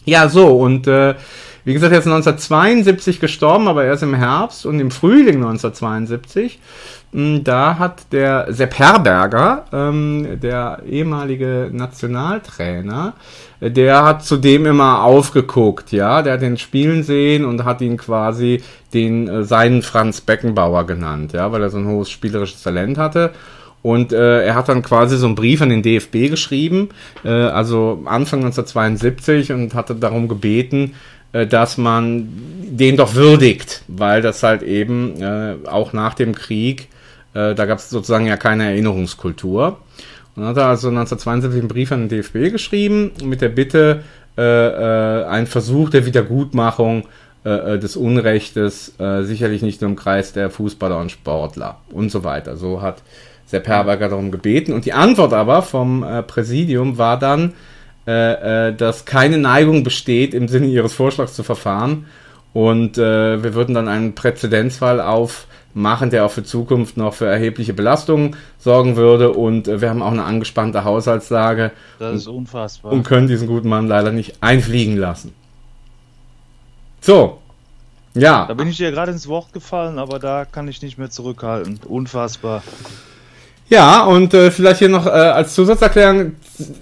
[0.04, 1.14] ja, so, und äh,
[1.64, 6.58] wie gesagt, er ist 1972 gestorben, aber erst im Herbst und im Frühling 1972.
[7.12, 13.14] mh, Da hat der Sepp Herberger, ähm, der ehemalige Nationaltrainer,
[13.60, 17.96] äh, der hat zudem immer aufgeguckt, ja, der hat den spielen sehen und hat ihn
[17.96, 22.98] quasi den äh, seinen Franz Beckenbauer genannt, ja, weil er so ein hohes spielerisches Talent
[22.98, 23.32] hatte.
[23.80, 26.88] Und äh, er hat dann quasi so einen Brief an den DFB geschrieben,
[27.22, 30.94] äh, also Anfang 1972, und hatte darum gebeten,
[31.46, 32.28] dass man
[32.70, 36.88] den doch würdigt, weil das halt eben äh, auch nach dem Krieg,
[37.34, 39.78] äh, da gab es sozusagen ja keine Erinnerungskultur.
[40.36, 44.02] Und dann hat er also 1972 einen Brief an den DFB geschrieben mit der Bitte,
[44.36, 47.04] äh, äh, einen Versuch der Wiedergutmachung
[47.44, 52.10] äh, äh, des Unrechtes, äh, sicherlich nicht nur im Kreis der Fußballer und Sportler und
[52.10, 52.56] so weiter.
[52.56, 53.02] So hat
[53.46, 54.72] Sepp Herberger darum gebeten.
[54.72, 57.52] Und die Antwort aber vom äh, Präsidium war dann,
[58.06, 62.06] äh, äh, dass keine Neigung besteht, im Sinne ihres Vorschlags zu verfahren.
[62.52, 67.74] Und äh, wir würden dann einen Präzedenzfall aufmachen, der auch für Zukunft noch für erhebliche
[67.74, 69.32] Belastungen sorgen würde.
[69.32, 72.92] Und äh, wir haben auch eine angespannte Haushaltslage Das ist unfassbar.
[72.92, 75.32] und können diesen guten Mann leider nicht einfliegen lassen.
[77.00, 77.38] So.
[78.14, 78.46] Ja.
[78.46, 81.80] Da bin ich dir gerade ins Wort gefallen, aber da kann ich nicht mehr zurückhalten.
[81.88, 82.62] Unfassbar.
[83.68, 86.32] Ja, und äh, vielleicht hier noch äh, als Zusatzerklärung,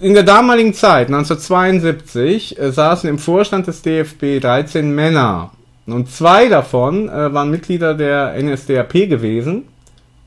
[0.01, 5.51] in der damaligen Zeit, 1972, äh, saßen im Vorstand des DFB 13 Männer.
[5.85, 9.63] Und zwei davon äh, waren Mitglieder der NSDAP gewesen.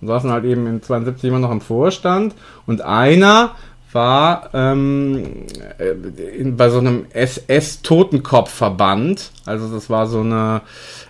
[0.00, 2.34] Und saßen halt eben in 72 immer noch im Vorstand.
[2.66, 3.52] Und einer
[3.92, 5.44] war ähm,
[5.78, 5.90] äh,
[6.38, 9.30] in, bei so einem SS-Totenkopfverband.
[9.46, 10.60] Also das war so eine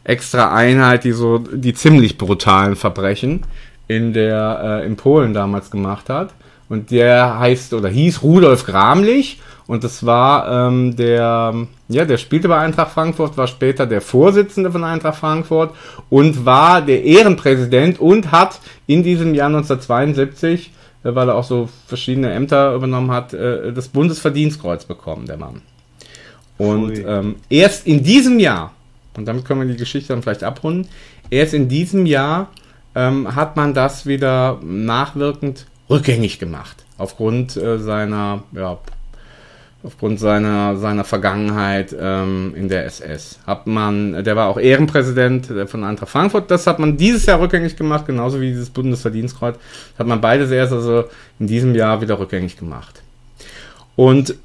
[0.04, 3.42] extra Einheit, die so die ziemlich brutalen Verbrechen
[3.88, 6.34] in der äh, in Polen damals gemacht hat.
[6.68, 12.48] Und der heißt oder hieß Rudolf Gramlich und das war ähm, der, ja, der spielte
[12.48, 15.74] bei Eintracht Frankfurt, war später der Vorsitzende von Eintracht Frankfurt
[16.08, 20.70] und war der Ehrenpräsident und hat in diesem Jahr 1972,
[21.02, 25.62] äh, weil er auch so verschiedene Ämter übernommen hat, äh, das Bundesverdienstkreuz bekommen, der Mann.
[26.58, 28.72] Und ähm, erst in diesem Jahr,
[29.16, 30.88] und damit können wir die Geschichte dann vielleicht abrunden,
[31.28, 32.48] erst in diesem Jahr
[32.96, 36.84] ähm, hat man das wieder nachwirkend rückgängig gemacht.
[36.96, 38.78] Aufgrund äh, seiner, ja,
[39.82, 43.38] aufgrund seiner, seiner Vergangenheit ähm, in der SS.
[43.46, 47.38] Hat man, der war auch Ehrenpräsident äh, von Eintracht Frankfurt, das hat man dieses Jahr
[47.38, 49.56] rückgängig gemacht, genauso wie dieses Bundesverdienstkreuz.
[49.98, 51.04] Hat man beides erst also
[51.38, 53.02] in diesem Jahr wieder rückgängig gemacht.
[53.94, 54.36] Und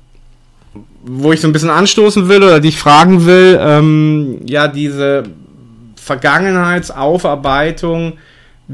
[1.04, 5.24] wo ich so ein bisschen anstoßen will oder dich fragen will, ähm, ja, diese
[5.96, 8.18] Vergangenheitsaufarbeitung,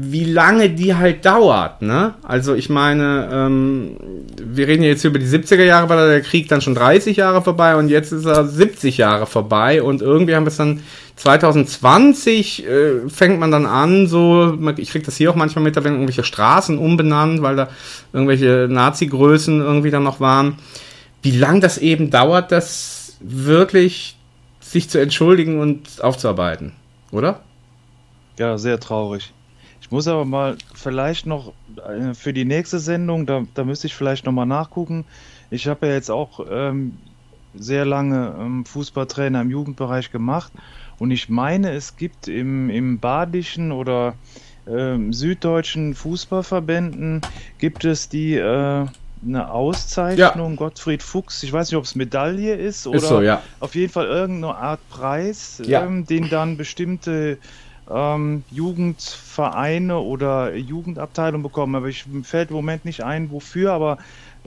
[0.00, 2.14] wie lange die halt dauert, ne?
[2.22, 3.96] Also ich meine, ähm,
[4.36, 7.74] wir reden jetzt über die 70er Jahre, weil der Krieg dann schon 30 Jahre vorbei
[7.74, 10.82] und jetzt ist er 70 Jahre vorbei und irgendwie haben wir es dann
[11.16, 15.82] 2020 äh, fängt man dann an, so, ich krieg das hier auch manchmal mit, da
[15.82, 17.68] werden irgendwelche Straßen umbenannt, weil da
[18.12, 20.58] irgendwelche Nazi-Größen irgendwie dann noch waren.
[21.22, 24.16] Wie lang das eben dauert, das wirklich
[24.60, 26.72] sich zu entschuldigen und aufzuarbeiten,
[27.10, 27.40] oder?
[28.38, 29.32] Ja, sehr traurig.
[29.88, 33.94] Ich muss aber mal vielleicht noch äh, für die nächste Sendung, da, da müsste ich
[33.94, 35.06] vielleicht nochmal nachgucken.
[35.50, 36.92] Ich habe ja jetzt auch ähm,
[37.54, 40.52] sehr lange ähm, Fußballtrainer im Jugendbereich gemacht
[40.98, 44.14] und ich meine, es gibt im, im badischen oder
[44.66, 47.22] ähm, süddeutschen Fußballverbänden
[47.58, 48.84] gibt es die äh,
[49.26, 53.42] eine Auszeichnung, Gottfried Fuchs, ich weiß nicht, ob es Medaille ist oder Ist so, ja.
[53.58, 55.84] auf jeden Fall irgendeine Art Preis, Ja.
[55.86, 57.38] ähm, den dann bestimmte
[57.90, 61.74] ähm, Jugendvereine oder Jugendabteilungen bekommen.
[61.74, 63.98] Aber ich fällt im Moment nicht ein, wofür, aber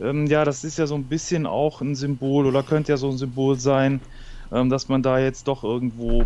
[0.01, 3.09] ähm, ja, das ist ja so ein bisschen auch ein Symbol oder könnte ja so
[3.09, 3.99] ein Symbol sein,
[4.51, 6.21] ähm, dass man da jetzt doch irgendwo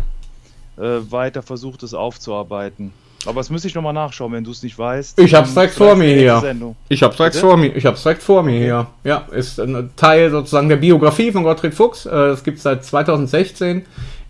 [0.78, 2.92] äh, weiter versucht, es aufzuarbeiten.
[3.24, 5.18] Aber das müsste ich nochmal nachschauen, wenn du es nicht weißt.
[5.18, 6.38] Ich hab's Ähm, direkt vor mir hier.
[6.38, 6.76] Sendung.
[6.88, 7.46] Ich hab's direkt Bitte?
[7.46, 7.74] vor mir.
[7.74, 8.86] Ich hab's direkt vor mir hier.
[9.02, 12.06] Ja, ist ein Teil sozusagen der Biografie von Gottfried Fuchs.
[12.06, 13.84] Äh, Das gibt's seit 2016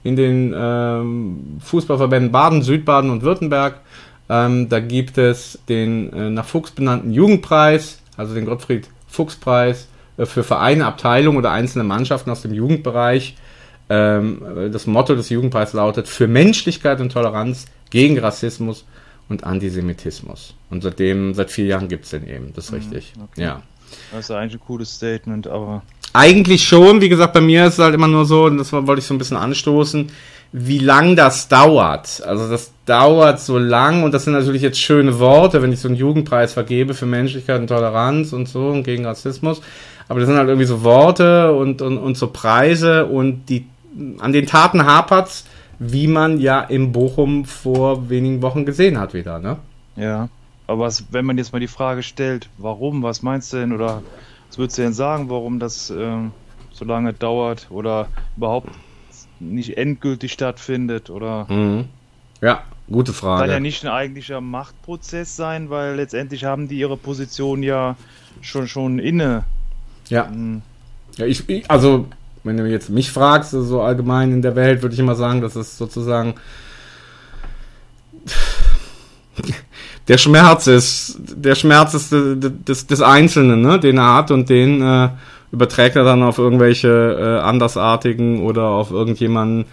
[0.06, 3.80] in den ähm, Fußballverbänden Baden, Südbaden und Württemberg.
[4.28, 9.88] Ähm, da gibt es den äh, nach Fuchs benannten Jugendpreis, also den Gottfried Fuchs Preis
[10.16, 13.36] äh, für Vereine, Abteilungen oder einzelne Mannschaften aus dem Jugendbereich.
[13.88, 18.84] Ähm, äh, das Motto des Jugendpreises lautet für Menschlichkeit und Toleranz gegen Rassismus
[19.28, 20.54] und Antisemitismus.
[20.70, 23.12] Und seitdem, seit vier Jahren gibt's den eben, das ist richtig.
[23.22, 23.42] okay.
[23.42, 23.62] Ja.
[24.10, 25.82] Das ist eigentlich ein cooles Statement, aber
[26.16, 29.00] Eigentlich schon, wie gesagt, bei mir ist es halt immer nur so, und das wollte
[29.00, 30.10] ich so ein bisschen anstoßen,
[30.52, 32.22] wie lang das dauert.
[32.24, 35.88] Also das dauert so lang und das sind natürlich jetzt schöne Worte, wenn ich so
[35.88, 39.60] einen Jugendpreis vergebe für Menschlichkeit und Toleranz und so und gegen Rassismus.
[40.08, 43.66] Aber das sind halt irgendwie so Worte und, und, und so Preise und die
[44.18, 45.44] an den Taten hapert's,
[45.78, 49.58] wie man ja im Bochum vor wenigen Wochen gesehen hat wieder, ne?
[49.96, 50.28] Ja.
[50.66, 54.02] Aber was, wenn man jetzt mal die Frage stellt, warum, was meinst du denn oder
[54.48, 56.32] was würdest du denn sagen, warum das ähm,
[56.72, 58.70] so lange dauert oder überhaupt
[59.40, 61.86] nicht endgültig stattfindet oder Mhm.
[62.42, 63.52] Ja, gute kann Frage.
[63.52, 67.96] ja nicht ein eigentlicher Machtprozess sein, weil letztendlich haben die ihre Position ja
[68.40, 69.44] schon schon inne.
[70.08, 70.26] ja.
[70.28, 70.62] Hm,
[71.16, 72.06] Ja, ich, ich, also,
[72.44, 75.40] wenn du jetzt mich fragst, so so allgemein in der Welt, würde ich immer sagen,
[75.40, 76.34] dass es sozusagen
[80.08, 84.30] der Schmerz ist, der Schmerz ist de- de- des, des Einzelnen, ne, den er hat
[84.30, 85.08] und den äh,
[85.52, 89.64] überträgt er dann auf irgendwelche äh, Andersartigen oder auf irgendjemanden,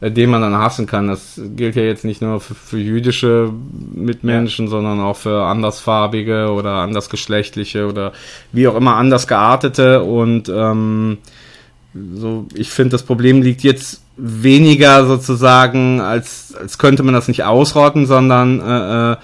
[0.00, 1.08] äh, den man dann hassen kann.
[1.08, 3.50] Das gilt ja jetzt nicht nur für, für jüdische
[3.94, 8.12] Mitmenschen, sondern auch für andersfarbige oder andersgeschlechtliche oder
[8.52, 11.18] wie auch immer anders geartete und ähm,
[12.14, 17.44] so, ich finde, das Problem liegt jetzt weniger sozusagen, als, als könnte man das nicht
[17.44, 19.16] ausrotten, sondern äh, äh,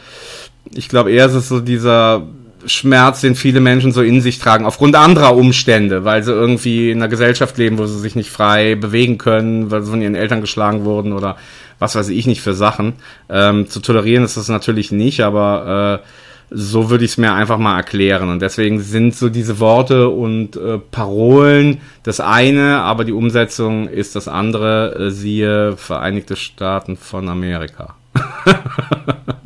[0.75, 2.27] ich glaube eher ist es so dieser
[2.67, 6.99] Schmerz, den viele Menschen so in sich tragen, aufgrund anderer Umstände, weil sie irgendwie in
[6.99, 10.41] einer Gesellschaft leben, wo sie sich nicht frei bewegen können, weil sie von ihren Eltern
[10.41, 11.37] geschlagen wurden oder
[11.79, 12.95] was weiß ich nicht für Sachen.
[13.29, 16.07] Ähm, zu tolerieren ist das natürlich nicht, aber äh,
[16.55, 18.29] so würde ich es mir einfach mal erklären.
[18.29, 24.15] Und deswegen sind so diese Worte und äh, Parolen das eine, aber die Umsetzung ist
[24.15, 27.97] das andere, äh, siehe Vereinigte Staaten von Amerika.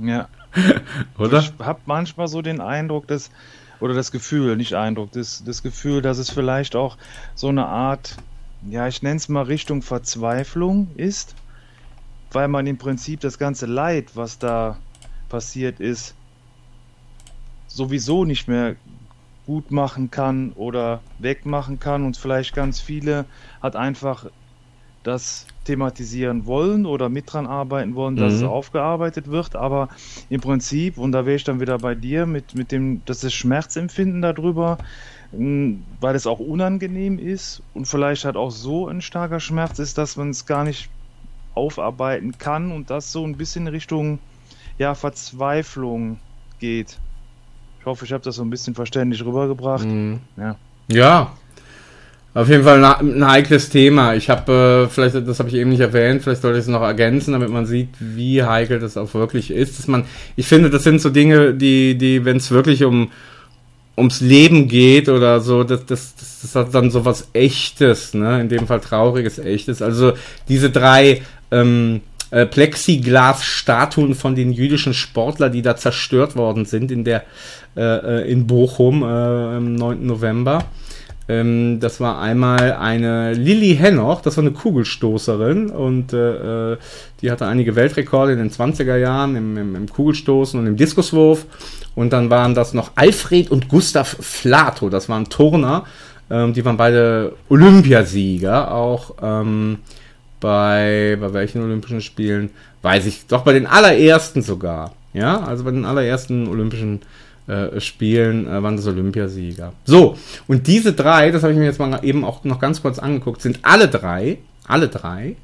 [0.02, 0.28] ja.
[1.18, 1.40] Oder?
[1.40, 3.30] Ich habe manchmal so den Eindruck, dass,
[3.80, 6.96] oder das Gefühl, nicht Eindruck, das, das Gefühl, dass es vielleicht auch
[7.34, 8.16] so eine Art,
[8.68, 11.34] ja, ich nenne es mal Richtung Verzweiflung ist,
[12.32, 14.78] weil man im Prinzip das ganze Leid, was da
[15.28, 16.14] passiert ist,
[17.66, 18.76] sowieso nicht mehr
[19.46, 23.26] gut machen kann oder wegmachen kann und vielleicht ganz viele
[23.62, 24.26] hat einfach
[25.02, 28.38] das thematisieren wollen oder mit dran arbeiten wollen, dass Mhm.
[28.38, 29.88] es aufgearbeitet wird, aber
[30.28, 33.34] im Prinzip, und da wäre ich dann wieder bei dir, mit, mit dem, dass das
[33.34, 34.78] Schmerzempfinden darüber,
[35.32, 39.98] mh, weil es auch unangenehm ist und vielleicht halt auch so ein starker Schmerz ist,
[39.98, 40.90] dass man es gar nicht
[41.54, 44.20] aufarbeiten kann und das so ein bisschen Richtung
[44.78, 46.20] ja, Verzweiflung
[46.58, 47.00] geht.
[47.80, 49.86] Ich hoffe, ich habe das so ein bisschen verständlich rübergebracht.
[49.86, 50.20] Mhm.
[50.36, 50.58] Ja.
[50.90, 51.36] Ja.
[52.36, 54.14] Auf jeden Fall ein, heikles Thema.
[54.14, 56.82] Ich habe, äh, vielleicht, das habe ich eben nicht erwähnt, vielleicht sollte ich es noch
[56.82, 59.78] ergänzen, damit man sieht, wie heikel das auch wirklich ist.
[59.78, 60.04] Dass man,
[60.36, 63.10] ich finde, das sind so Dinge, die, die, wenn es wirklich um
[63.96, 68.38] ums Leben geht oder so, das, das, das, das hat dann so was Echtes, ne?
[68.42, 69.80] In dem Fall trauriges Echtes.
[69.80, 70.12] Also
[70.46, 77.02] diese drei ähm, äh, Plexiglas-Statuen von den jüdischen Sportlern, die da zerstört worden sind in
[77.02, 77.24] der
[77.78, 80.04] äh, äh, in Bochum äh, am 9.
[80.04, 80.66] November.
[81.28, 86.76] Ähm, das war einmal eine Lilly Hennoch, das war eine Kugelstoßerin und äh, äh,
[87.20, 91.46] die hatte einige Weltrekorde in den 20er Jahren im, im, im Kugelstoßen und im Diskuswurf.
[91.94, 95.84] Und dann waren das noch Alfred und Gustav Flato, das waren Turner,
[96.30, 99.78] ähm, die waren beide Olympiasieger, auch ähm,
[100.40, 102.50] bei, bei welchen Olympischen Spielen,
[102.82, 104.92] weiß ich, doch bei den allerersten sogar.
[105.12, 107.00] Ja, also bei den allerersten Olympischen
[107.46, 109.72] äh, Spielen äh, waren das Olympiasieger.
[109.84, 110.16] So,
[110.48, 113.40] und diese drei, das habe ich mir jetzt mal eben auch noch ganz kurz angeguckt,
[113.42, 115.36] sind alle drei, alle drei,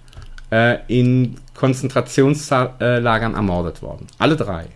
[0.51, 4.07] äh, in Konzentrationslagern ermordet worden.
[4.19, 4.67] Alle drei.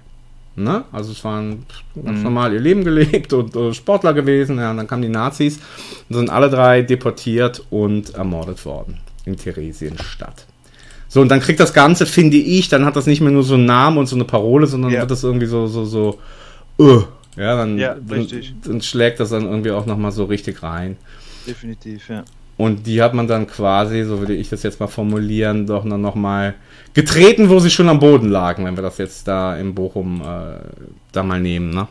[0.59, 0.85] Ne?
[0.91, 1.67] Also es waren
[2.03, 4.59] ganz normal ihr Leben gelebt und äh, Sportler gewesen.
[4.59, 5.59] Ja, und dann kamen die Nazis
[6.09, 10.47] und sind alle drei deportiert und ermordet worden in Theresienstadt.
[11.09, 13.55] So, und dann kriegt das Ganze, finde ich, dann hat das nicht mehr nur so
[13.55, 15.01] einen Namen und so eine Parole, sondern Ja.
[15.01, 16.19] wird das irgendwie so, so, so,
[16.79, 17.03] uh,
[17.37, 18.29] ja, dann, Ja, dann,
[18.65, 20.97] dann schlägt das dann irgendwie auch nochmal so richtig rein.
[21.47, 22.25] Definitiv, ja.
[22.57, 26.01] Und die hat man dann quasi, so würde ich das jetzt mal formulieren, doch dann
[26.01, 26.55] nochmal
[26.95, 30.59] getreten, wo sie schon am Boden lagen, wenn wir das jetzt da in Bochum äh,
[31.13, 31.87] da mal nehmen, ne?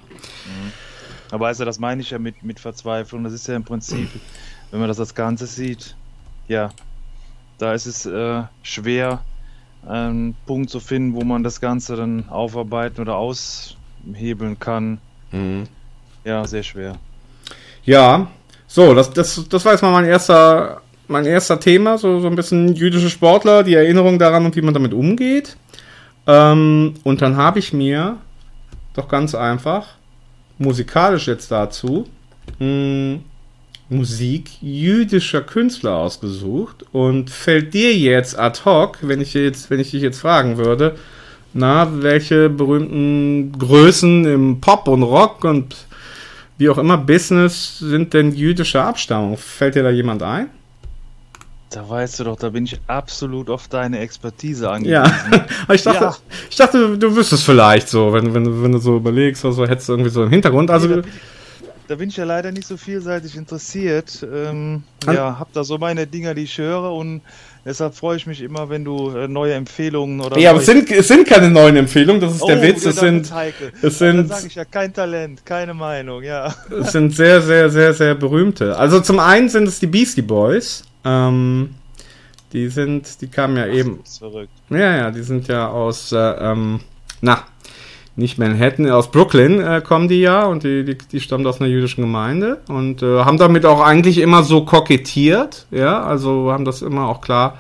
[1.30, 3.24] Aber also das meine ich ja mit, mit Verzweiflung.
[3.24, 4.10] Das ist ja im Prinzip,
[4.72, 5.96] wenn man das als Ganzes sieht,
[6.48, 6.72] ja,
[7.58, 9.24] da ist es äh, schwer,
[9.86, 15.00] einen Punkt zu finden, wo man das Ganze dann aufarbeiten oder aushebeln kann.
[15.32, 15.64] Mhm.
[16.24, 16.98] Ja, sehr schwer.
[17.84, 18.28] Ja,
[18.68, 22.36] so, das, das, das war jetzt mal mein erster, mein erster Thema, so, so ein
[22.36, 25.56] bisschen jüdische Sportler, die Erinnerung daran und wie man damit umgeht.
[26.28, 28.18] Ähm, und dann habe ich mir
[28.96, 29.88] doch ganz einfach
[30.58, 32.08] musikalisch jetzt dazu
[32.60, 33.20] mh,
[33.90, 39.92] Musik jüdischer Künstler ausgesucht und fällt dir jetzt ad hoc, wenn ich jetzt, wenn ich
[39.92, 40.96] dich jetzt fragen würde,
[41.56, 45.76] na, welche berühmten Größen im Pop und Rock und
[46.58, 49.38] wie auch immer Business sind denn jüdischer Abstammung?
[49.38, 50.50] Fällt dir da jemand ein?
[51.70, 54.94] Da weißt du doch, da bin ich absolut auf deine Expertise angewiesen.
[54.94, 56.16] Ja, ich dachte, Ja.
[56.50, 59.66] ich dachte, du wüsstest vielleicht so, wenn, wenn, du- wenn du so überlegst oder so,
[59.68, 60.70] hättest du irgendwie so im Hintergrund.
[60.72, 64.26] Also, Nee, da, bin ich, da bin ich ja leider nicht so vielseitig interessiert.
[64.32, 67.22] Ähm, ja, hab da so meine Dinger, die ich höre und
[67.66, 70.90] deshalb freue ich mich immer, wenn du äh, neue Empfehlungen oder ja, aber es sind,
[70.92, 72.86] es sind keine neuen Empfehlungen, das ist Oh, der Witz.
[72.86, 73.42] Es das sind, es Ja,
[73.82, 76.54] Dann sind, sage ich ja kein Talent, keine Meinung, ja.
[76.80, 78.78] es sind sehr, sehr, sehr, sehr berühmte.
[78.78, 80.84] Also zum einen sind es die Beastie Boys.
[81.04, 81.76] Ähm,
[82.54, 84.52] die sind, die kamen ja eben Das ist verrückt.
[84.70, 86.80] Ja, ja, die sind ja aus, äh, ähm,
[87.22, 87.44] na,
[88.18, 91.70] nicht Manhattan, aus Brooklyn äh, kommen die ja und die, die, die stammen aus einer
[91.70, 96.82] jüdischen Gemeinde und äh, haben damit auch eigentlich immer so kokettiert, ja, also haben das
[96.82, 97.58] immer auch klar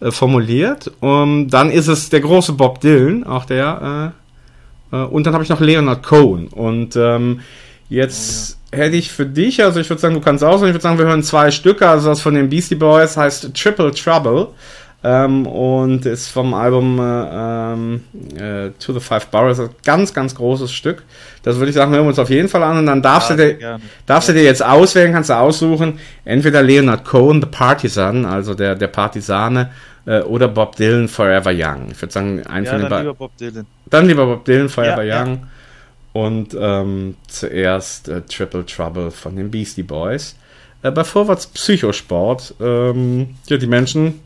[0.00, 0.92] äh, formuliert.
[1.00, 4.12] Und dann ist es der große Bob Dylan, auch der,
[4.92, 7.40] äh, äh, und dann habe ich noch Leonard Cohen und ähm,
[7.88, 10.98] jetzt hätte ich für dich, also ich würde sagen, du kannst auswählen, ich würde sagen,
[10.98, 14.48] wir hören zwei Stücke, also das von den Beastie Boys heißt Triple Trouble.
[15.08, 18.00] Ähm, und ist vom Album äh, ähm,
[18.34, 21.04] äh, To the Five Boroughs ein ganz, ganz großes Stück.
[21.44, 23.36] Das würde ich sagen, hören wir uns auf jeden Fall an und dann darfst, Ja,
[23.36, 23.82] du, dir, gerne.
[24.06, 28.74] darfst du dir jetzt auswählen, kannst du aussuchen, entweder Leonard Cohen, The Partisan, also der,
[28.74, 29.70] der Partisane,
[30.06, 31.88] äh, oder Bob Dylan, Forever Young.
[31.92, 33.06] Ich würde sagen, einen Ja, von den dann beiden.
[33.06, 33.66] lieber Bob Dylan.
[33.88, 35.22] Dann lieber Bob Dylan, Forever Ja, ja.
[35.24, 35.46] Young.
[36.14, 40.34] Und ähm, zuerst äh, Triple Trouble von den Beastie Boys.
[40.82, 44.20] Äh, bei Vorwärts Psychosport, ähm, ja, die Menschen,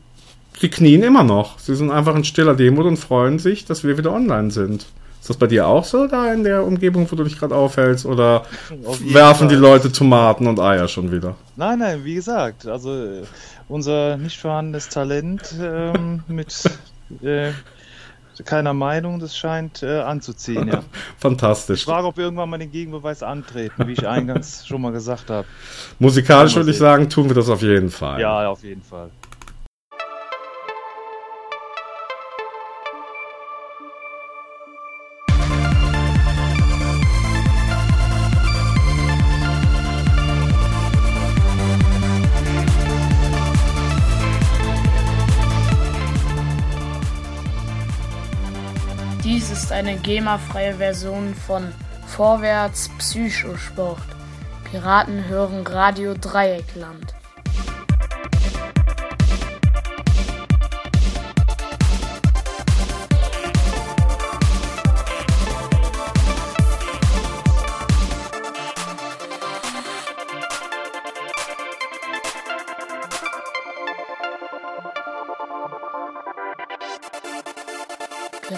[0.63, 1.59] die knien immer noch.
[1.59, 4.87] Sie sind einfach in stiller Demut und freuen sich, dass wir wieder online sind.
[5.21, 8.07] Ist das bei dir auch so, da in der Umgebung, wo du dich gerade aufhältst?
[8.07, 8.47] Oder
[8.87, 9.63] Auf werfen die Fall.
[9.63, 11.37] Leute Tomaten und Eier schon wieder?
[11.57, 13.23] Nein, nein, wie gesagt, also äh,
[13.69, 16.65] unser nicht vorhandenes Talent ähm, mit
[17.23, 17.53] äh,
[18.45, 20.83] keiner Meinung, das scheint äh, anzuziehen, ja.
[21.19, 21.81] Fantastisch.
[21.81, 25.29] Ich frage, ob wir irgendwann mal den Gegenbeweis antreten, wie ich eingangs schon mal gesagt
[25.29, 25.47] habe.
[25.99, 28.21] Musikalisch würde ich sagen, tun wir das auf jeden Fall.
[28.23, 29.11] Ja, auf jeden Fall.
[49.65, 51.69] Ist eine GEMA-freie Version von
[52.07, 54.03] Vorwärts Psychosport.
[54.71, 57.15] Piraten hören Radio Dreieckland.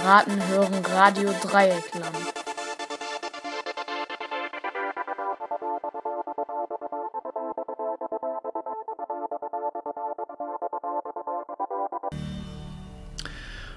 [0.02, 2.16] Piraten hören Radio Dreieckland.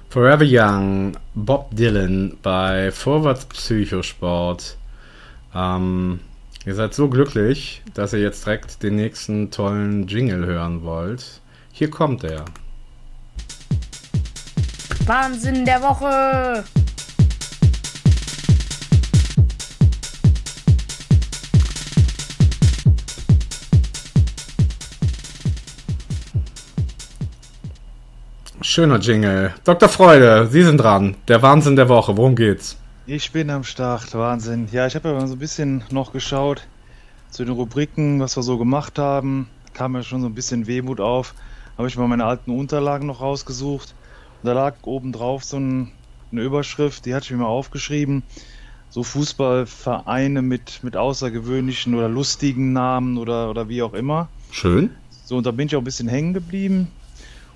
[0.09, 4.77] Forever Young, Bob Dylan bei Vorwärts Psychosport.
[5.53, 6.21] Ähm,
[6.65, 11.39] ihr seid so glücklich, dass ihr jetzt direkt den nächsten tollen Jingle hören wollt.
[11.71, 12.45] Hier kommt er.
[15.07, 16.63] Wahnsinn der Woche!
[28.61, 29.53] Schöner Jingle.
[29.63, 29.89] Dr.
[29.89, 31.15] Freude, Sie sind dran.
[31.27, 32.17] Der Wahnsinn der Woche.
[32.17, 32.75] Worum geht's?
[33.05, 34.69] Ich bin am Start, Wahnsinn.
[34.71, 36.65] Ja, ich habe ja mal so ein bisschen noch geschaut
[37.29, 39.49] zu den Rubriken, was wir so gemacht haben.
[39.75, 41.35] Kam mir schon so ein bisschen Wehmut auf.
[41.77, 43.93] Habe ich mal meine alten Unterlagen noch rausgesucht.
[44.43, 45.91] Da lag oben drauf so ein,
[46.31, 48.23] eine Überschrift, die hatte ich mir mal aufgeschrieben.
[48.89, 54.29] So Fußballvereine mit, mit außergewöhnlichen oder lustigen Namen oder, oder wie auch immer.
[54.51, 54.91] Schön.
[55.25, 56.87] So, und da bin ich auch ein bisschen hängen geblieben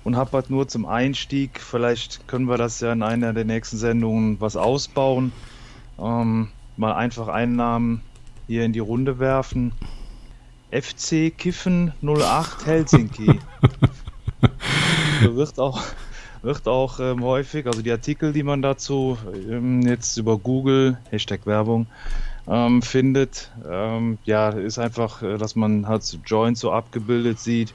[0.04, 3.76] und habe halt nur zum Einstieg, vielleicht können wir das ja in einer der nächsten
[3.76, 5.32] Sendungen was ausbauen,
[5.98, 8.02] ähm, mal einfach einen Namen
[8.46, 9.72] hier in die Runde werfen.
[10.72, 13.38] FC Kiffen 08 Helsinki.
[15.22, 15.82] So wird auch,
[16.42, 19.18] wird auch ähm, häufig, also die Artikel, die man dazu
[19.48, 21.86] ähm, jetzt über Google, Hashtag Werbung,
[22.48, 27.74] ähm, findet, ähm, ja, ist einfach, äh, dass man halt so Joint so abgebildet sieht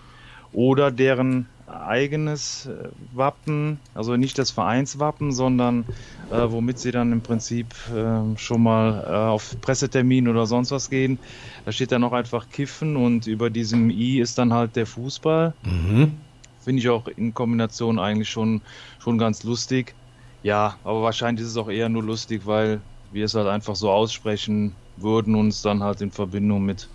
[0.52, 5.86] oder deren eigenes äh, Wappen, also nicht das Vereinswappen, sondern
[6.32, 10.90] äh, womit sie dann im Prinzip äh, schon mal äh, auf Pressetermin oder sonst was
[10.90, 11.20] gehen.
[11.66, 15.54] Da steht dann noch einfach Kiffen und über diesem I ist dann halt der Fußball.
[15.64, 16.25] Mhm.
[16.66, 18.64] Finde ich auch in Kombination eigentlich schon,
[18.98, 19.94] schon ganz lustig.
[20.42, 23.92] Ja, aber wahrscheinlich ist es auch eher nur lustig, weil wir es halt einfach so
[23.92, 26.90] aussprechen würden und es dann halt in Verbindung mit,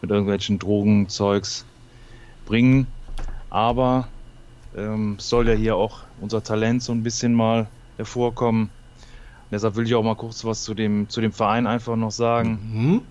[0.00, 1.64] mit irgendwelchen Drogenzeugs
[2.46, 2.88] bringen.
[3.48, 4.08] Aber
[4.76, 7.68] ähm, soll ja hier auch unser Talent so ein bisschen mal
[7.98, 8.70] hervorkommen.
[9.52, 12.58] Deshalb will ich auch mal kurz was zu dem, zu dem Verein einfach noch sagen.
[12.72, 13.02] Mhm.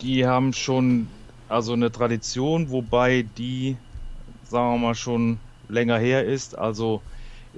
[0.00, 1.06] Die haben schon
[1.48, 3.76] also eine Tradition, wobei die,
[4.48, 5.38] sagen wir mal, schon
[5.68, 6.56] länger her ist.
[6.56, 7.02] Also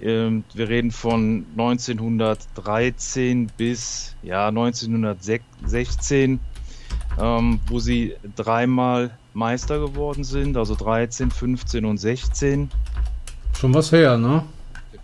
[0.01, 6.41] ähm, wir reden von 1913 bis ja 1916,
[7.21, 12.71] ähm, wo sie dreimal Meister geworden sind, also 13, 15 und 16.
[13.59, 14.45] Schon was her, ne?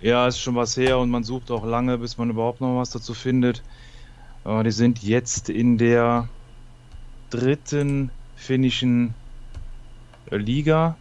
[0.00, 2.90] Ja, ist schon was her und man sucht auch lange, bis man überhaupt noch was
[2.90, 3.62] dazu findet.
[4.44, 6.28] Äh, die sind jetzt in der
[7.30, 9.14] dritten finnischen
[10.30, 10.96] Liga.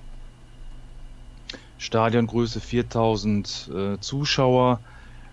[1.83, 4.83] Stadiongröße 4000 äh, Zuschauer.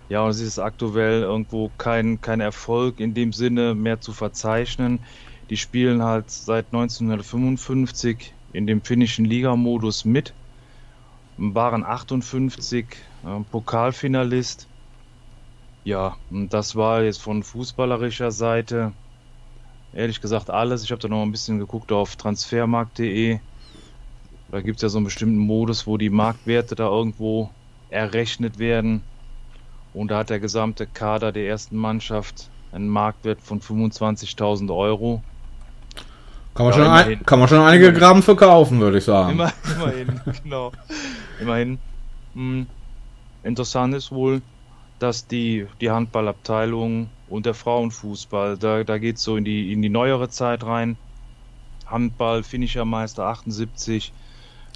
[0.09, 5.05] Ja, und es ist aktuell irgendwo kein, kein Erfolg in dem Sinne mehr zu verzeichnen.
[5.51, 10.35] Die spielen halt seit 1955 in dem finnischen Ligamodus mit,
[11.37, 14.69] waren 58 äh, Pokalfinalist.
[15.85, 18.95] Ja, und das war jetzt von fußballerischer Seite
[19.93, 20.85] ehrlich gesagt alles.
[20.85, 23.41] Ich habe da noch ein bisschen geguckt auf transfermarkt.de.
[24.51, 27.51] Da gibt es ja so einen bestimmten Modus, wo die Marktwerte da irgendwo
[27.89, 29.03] errechnet werden.
[29.95, 35.23] Und da hat der gesamte Kader der ersten Mannschaft einen Marktwert von 25.000 Euro.
[36.55, 38.01] Kann man, Ja, schon, ein, kann man schon einige Immerhin.
[38.01, 39.33] Gramm verkaufen, würde ich sagen.
[39.33, 40.73] Immer, immerhin, genau.
[41.41, 41.79] Immerhin.
[42.35, 42.67] Hm.
[43.43, 44.43] Interessant ist wohl,
[44.99, 49.81] dass die, die Handballabteilung und der Frauenfußball, da, da geht es so in die, in
[49.81, 50.97] die neuere Zeit rein.
[51.87, 54.13] Handball, finnischer Meister 78,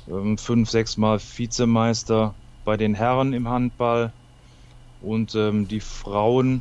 [0.09, 2.35] ähm, fünf, sechs Mal Vizemeister
[2.65, 4.13] bei den Herren im Handball
[5.03, 6.61] und ähm, die Frauen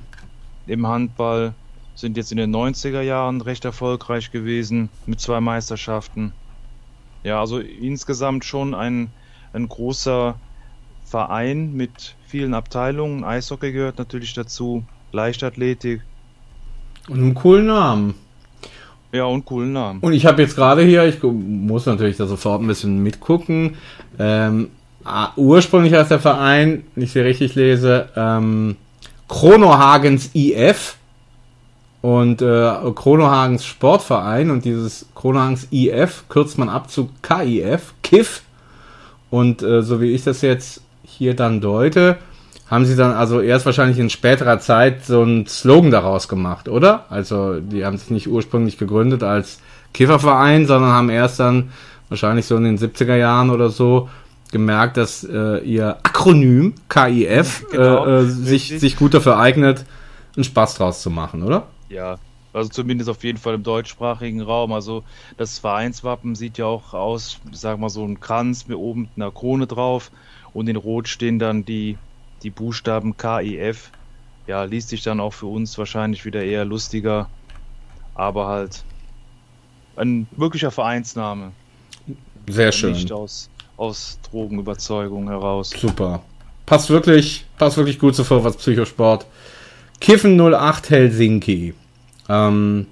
[0.68, 1.54] im Handball
[1.96, 6.34] sind jetzt in den 90er Jahren recht erfolgreich gewesen mit zwei Meisterschaften.
[7.24, 9.10] Ja, also insgesamt schon ein,
[9.54, 10.36] ein großer
[11.06, 13.24] Verein mit vielen Abteilungen.
[13.24, 16.02] Eishockey gehört natürlich dazu, Leichtathletik,
[17.08, 18.16] Und einen coolen Namen.
[19.14, 20.00] Ja und coolen Namen.
[20.00, 23.76] Und ich habe jetzt gerade hier, ich muss natürlich da sofort ein bisschen mitgucken.
[24.20, 24.70] Ähm,
[25.36, 28.76] ursprünglich heißt der Verein, wenn ich sie richtig lese, ähm,
[29.28, 30.98] Kronohagens IF
[32.02, 38.42] und äh, Kronohagens Sportverein und dieses Kronohagens IF kürzt man ab zu KIF, KIF.
[39.30, 42.18] Und äh, so wie ich das jetzt hier dann deute,
[42.70, 47.06] haben sie dann also erst wahrscheinlich in späterer Zeit so einen Slogan daraus gemacht, oder?
[47.10, 49.60] Also die haben sich nicht ursprünglich gegründet als
[49.94, 51.72] Kifferverein, sondern haben erst dann
[52.10, 54.10] wahrscheinlich so in den 70er Jahren oder so
[54.52, 58.80] gemerkt, dass äh, ihr Akronym KIF Genau, äh, äh, sich, richtig.
[58.80, 59.86] sich gut dafür eignet,
[60.36, 61.68] einen Spaß draus zu machen, oder?
[61.90, 62.18] Ja,
[62.54, 64.72] also zumindest auf jeden Fall im deutschsprachigen Raum.
[64.72, 65.04] Also
[65.38, 69.68] das Vereinswappen sieht ja auch aus, sag mal so ein Kranz mit oben einer Krone
[69.68, 70.12] drauf
[70.54, 71.98] und in Rot stehen dann die,
[72.44, 73.92] die Buchstaben KIF.
[74.48, 77.30] Ja, liest sich dann auch für uns wahrscheinlich wieder eher lustiger,
[78.14, 78.84] aber halt
[79.96, 81.52] ein wirklicher Vereinsname,
[82.50, 82.94] Sehr schön.
[82.94, 85.70] nicht aus, aus Drogenüberzeugung heraus.
[85.70, 86.22] Super.
[86.66, 89.26] Passt wirklich, passt wirklich gut zu Vorwärts Psychosport.
[90.02, 91.74] Kiffen 08 Helsinki.
[92.28, 92.88] Ähm,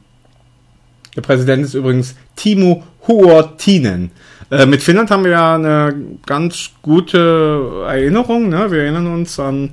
[1.16, 4.12] der Präsident ist übrigens Timo Huortinen.
[4.52, 5.95] Äh, mit Finnland haben wir ja eine
[6.26, 8.49] ganz gute Erinnerung.
[8.49, 8.70] Ne?
[8.70, 9.72] Wir erinnern uns an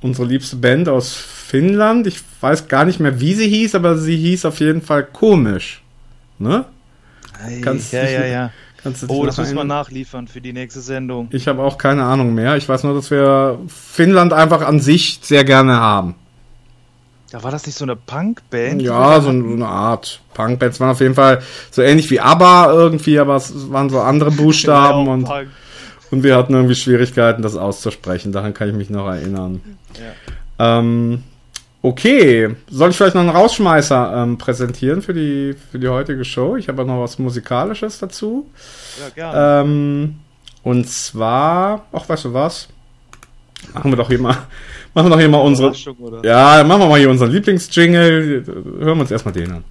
[0.00, 2.06] unsere liebste Band aus Finnland.
[2.06, 5.82] Ich weiß gar nicht mehr, wie sie hieß, aber sie hieß auf jeden Fall komisch.
[6.38, 6.64] Ne?
[7.60, 8.50] Kannst ja, ja, ja.
[8.82, 11.28] Kannst Oh, das müssen wir nachliefern für die nächste Sendung.
[11.30, 12.56] Ich habe auch keine Ahnung mehr.
[12.56, 16.14] Ich weiß nur, dass wir Finnland einfach an sich sehr gerne haben.
[17.34, 18.80] Da war das nicht so eine Punkband?
[18.80, 23.18] Ja, so, so eine Art Punkbands waren auf jeden Fall so ähnlich wie ABBA irgendwie,
[23.18, 25.48] aber es waren so andere Buchstaben und, Punk.
[26.12, 28.30] und wir hatten irgendwie Schwierigkeiten, das auszusprechen.
[28.30, 29.60] Daran kann ich mich noch erinnern.
[30.60, 31.24] Ähm,
[31.82, 36.54] okay, soll ich vielleicht noch einen Rausschmeißer ähm, präsentieren für die, für die heutige Show?
[36.54, 38.48] Ich habe auch noch was Musikalisches dazu.
[39.00, 39.60] Ja, gerne.
[39.68, 40.14] Ähm,
[40.62, 42.68] und zwar, ach, weißt du was?
[43.72, 44.36] Machen wir doch hier mal,
[44.94, 45.72] Machen wir doch hier mal unsere.
[46.22, 48.44] Ja, machen wir mal hier unseren Lieblingsjingle.
[48.78, 49.64] Hören wir uns erstmal den an.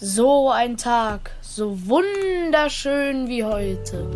[0.00, 4.06] So ein Tag, so wunderschön wie heute.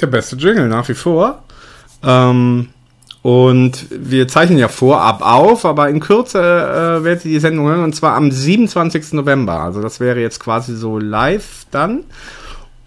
[0.00, 1.42] Der beste Jingle nach wie vor.
[2.02, 2.68] Ähm,
[3.22, 7.82] und wir zeichnen ja vorab auf, aber in Kürze äh, werdet ihr die Sendung hören
[7.82, 9.14] und zwar am 27.
[9.14, 9.60] November.
[9.60, 12.04] Also das wäre jetzt quasi so live dann.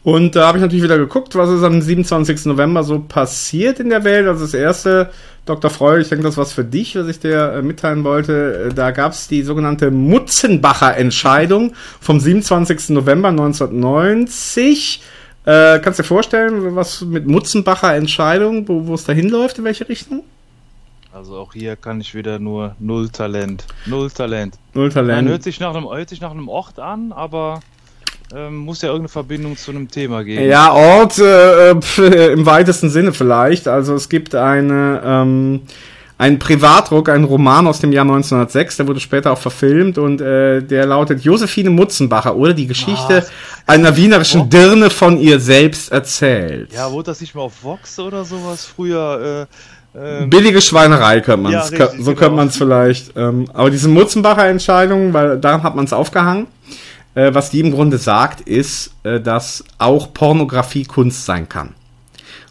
[0.01, 2.45] Und da habe ich natürlich wieder geguckt, was ist am 27.
[2.45, 4.28] November so passiert in der Welt.
[4.28, 5.10] Also das erste,
[5.45, 5.70] Dr.
[5.70, 8.70] Freud, ich denke, das ist was für dich, was ich dir äh, mitteilen wollte.
[8.70, 12.89] Äh, Da gab es die sogenannte Mutzenbacher Entscheidung vom 27.
[12.89, 15.01] November 1990.
[15.50, 19.89] Äh, kannst du dir vorstellen, was mit Mutzenbacher Entscheidung, wo, es da hinläuft, in welche
[19.89, 20.24] Richtung?
[21.12, 23.66] Also auch hier kann ich wieder nur null Talent.
[23.88, 24.60] Null Talent.
[24.76, 25.28] Null Man Talent.
[25.28, 27.62] hört sich nach einem, hört sich nach einem Ort an, aber
[28.32, 30.45] ähm, muss ja irgendeine Verbindung zu einem Thema geben.
[30.45, 33.68] Ja, Ort äh, pf, im weitesten Sinne vielleicht.
[33.68, 35.62] Also es gibt eine, ähm,
[36.20, 40.61] einen Privatdruck, einen Roman aus dem Jahr 1906, der wurde später auch verfilmt und äh,
[40.61, 43.26] der lautet Josephine Mutzenbacher oder die Geschichte
[43.65, 46.74] einer wienerischen Dirne von ihr selbst erzählt.
[46.74, 49.47] Ja, wurde das nicht mal auf Vox oder sowas früher?
[49.95, 52.20] Äh, ähm, Billige Schweinerei könnte man Ja, es, richtig, so genau.
[52.20, 53.15] könnte man es vielleicht.
[53.15, 56.47] Ähm, aber diese Mutzenbacher Entscheidung, weil daran hat man es aufgehangen.
[57.15, 61.76] Äh, was die im Grunde sagt, ist, äh, dass auch Pornografie Kunst sein kann.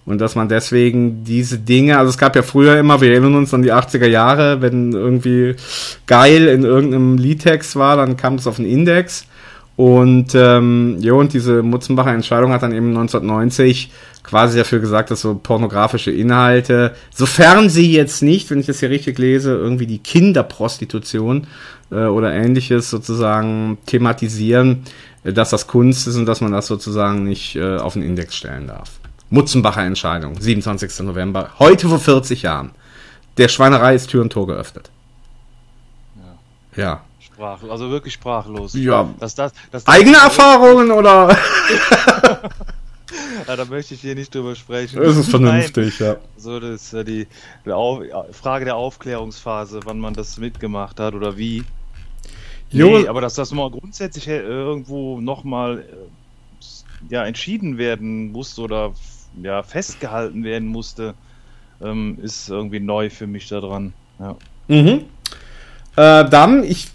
[0.08, 3.52] Und dass man deswegen diese Dinge, also es gab ja früher immer, wir erinnern uns
[3.52, 5.54] an die 80er Jahre, wenn irgendwie
[6.06, 9.26] geil in irgendeinem Liedtext war, dann kam das auf den Index.
[9.76, 13.90] Und ähm, ja, und diese Mutzenbacher Entscheidung hat dann eben 1990
[14.22, 18.88] quasi dafür gesagt, dass so pornografische Inhalte, sofern sie jetzt nicht, wenn ich das hier
[18.88, 21.46] richtig lese, irgendwie die Kinderprostitution
[21.90, 24.84] äh, oder ähnliches sozusagen thematisieren,
[25.22, 28.36] äh, dass das Kunst ist und dass man das sozusagen nicht äh, auf den Index
[28.36, 28.98] stellen darf.
[29.30, 31.00] Mutzenbacher Entscheidung, 27.
[31.00, 32.70] November, heute vor 40 Jahren.
[33.36, 34.90] Der Schweinerei ist Tür und Tor geöffnet.
[36.76, 37.02] Ja.
[37.20, 38.72] sprach, also wirklich sprachlos.
[38.74, 39.12] Ja.
[39.18, 41.36] Dass das, dass das Eigene Erfahrungen oder?
[43.46, 45.00] Ja, da möchte ich hier nicht drüber sprechen.
[45.02, 46.16] Es ist vernünftig, ja.
[46.36, 47.26] So, das ist ja die,
[48.32, 51.64] Frage der Aufklärungsphase, wann man das mitgemacht hat oder wie.
[52.70, 55.84] Jo, Nee, aber dass das mal grundsätzlich äh, irgendwo nochmal
[57.08, 58.92] ja, entschieden werden musste oder
[59.42, 61.14] ja, festgehalten werden musste,
[61.82, 63.92] ähm, ist irgendwie neu für mich da dran.
[64.18, 64.36] Ja.
[64.68, 65.04] Mhm.
[65.98, 66.92] Äh, dann, ich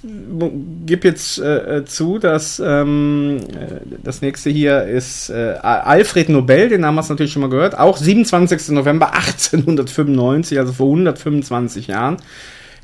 [0.85, 6.69] gebe jetzt äh, äh, zu, dass ähm, äh, das nächste hier ist äh, Alfred Nobel,
[6.69, 8.69] den Namen hast du natürlich schon mal gehört, auch 27.
[8.69, 12.15] November 1895, also vor 125 Jahren,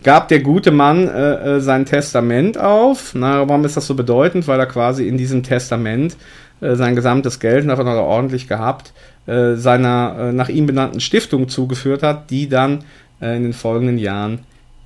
[0.03, 3.13] gab der gute Mann äh, äh, sein Testament auf.
[3.15, 4.45] Na, warum ist das so bedeutend?
[4.45, 6.17] Weil er quasi in diesem Testament
[6.59, 8.91] äh, sein gesamtes Geld, davon hat er ordentlich gehabt,
[9.29, 12.83] äh, seiner äh, nach ihm benannten Stiftung zugeführt hat, die dann
[13.21, 14.39] äh, in den folgenden Jahren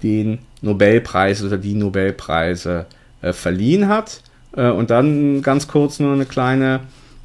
[0.03, 2.85] den Nobelpreis oder die Nobelpreise
[3.21, 4.21] äh, verliehen hat.
[4.55, 6.81] Äh, und dann ganz kurz nur eine kleine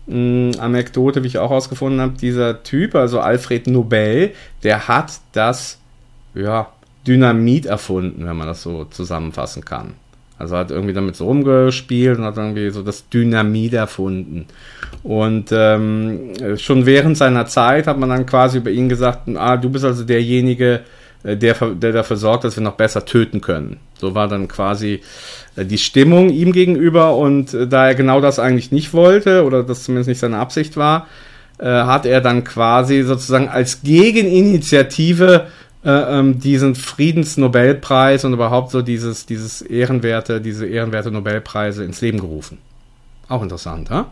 [0.06, 2.14] mh, Anekdote, wie ich auch herausgefunden habe.
[2.20, 5.78] Dieser Typ, also Alfred Nobel, der hat das
[6.34, 6.68] ja,
[7.06, 9.94] Dynamit erfunden, wenn man das so zusammenfassen kann.
[10.38, 14.46] Also hat irgendwie damit so rumgespielt und hat irgendwie so das Dynamit erfunden.
[15.02, 19.68] Und ähm, schon während seiner Zeit hat man dann quasi über ihn gesagt, ah, du
[19.68, 20.80] bist also derjenige,
[21.24, 23.78] äh, der, der dafür sorgt, dass wir noch besser töten können.
[23.98, 25.00] So war dann quasi
[25.56, 29.64] äh, die Stimmung ihm gegenüber und äh, da er genau das eigentlich nicht wollte oder
[29.64, 31.06] das zumindest nicht seine Absicht war,
[31.60, 35.48] hat er dann quasi sozusagen als Gegeninitiative
[35.84, 42.18] äh, ähm, diesen Friedensnobelpreis und überhaupt so dieses, dieses ehrenwerte, diese ehrenwerte Nobelpreise ins Leben
[42.18, 42.58] gerufen.
[43.28, 44.10] Auch interessant, ha?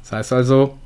[0.00, 0.76] Das heißt also,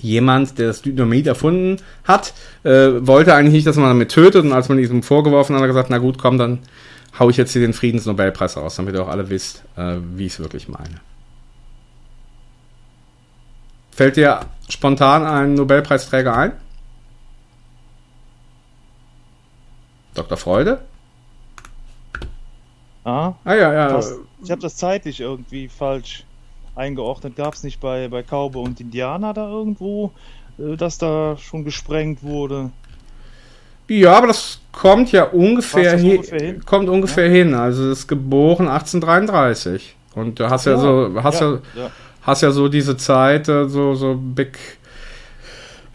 [0.00, 4.44] jemand, der das Dynamit erfunden hat, äh, wollte eigentlich nicht, dass man damit tötet.
[4.44, 6.58] Und als man diesem vorgeworfen hat, hat er gesagt, na gut, komm, dann
[7.18, 10.32] hau ich jetzt hier den Friedensnobelpreis raus, damit ihr auch alle wisst, äh, wie ich
[10.32, 11.00] es wirklich meine.
[13.92, 16.52] Fällt dir spontan ein Nobelpreisträger ein?
[20.14, 20.36] Dr.
[20.36, 20.80] Freude?
[23.04, 23.88] Ah, Ah ja, ja.
[23.88, 26.24] das, ich habe das zeitlich irgendwie falsch
[26.76, 27.36] eingeordnet.
[27.36, 30.12] Gab es nicht bei, bei Cowboy und Indianer da irgendwo,
[30.58, 32.70] äh, dass da schon gesprengt wurde?
[33.88, 36.64] Ja, aber das kommt ja ungefähr, Passt das hi- ungefähr hin?
[36.64, 37.54] kommt ungefähr hin.
[37.54, 39.96] Also es ist geboren 1833.
[40.14, 41.90] Und du hast ja, so, hast ja, ja.
[42.22, 44.58] hast ja so diese Zeit, äh, so, so Big,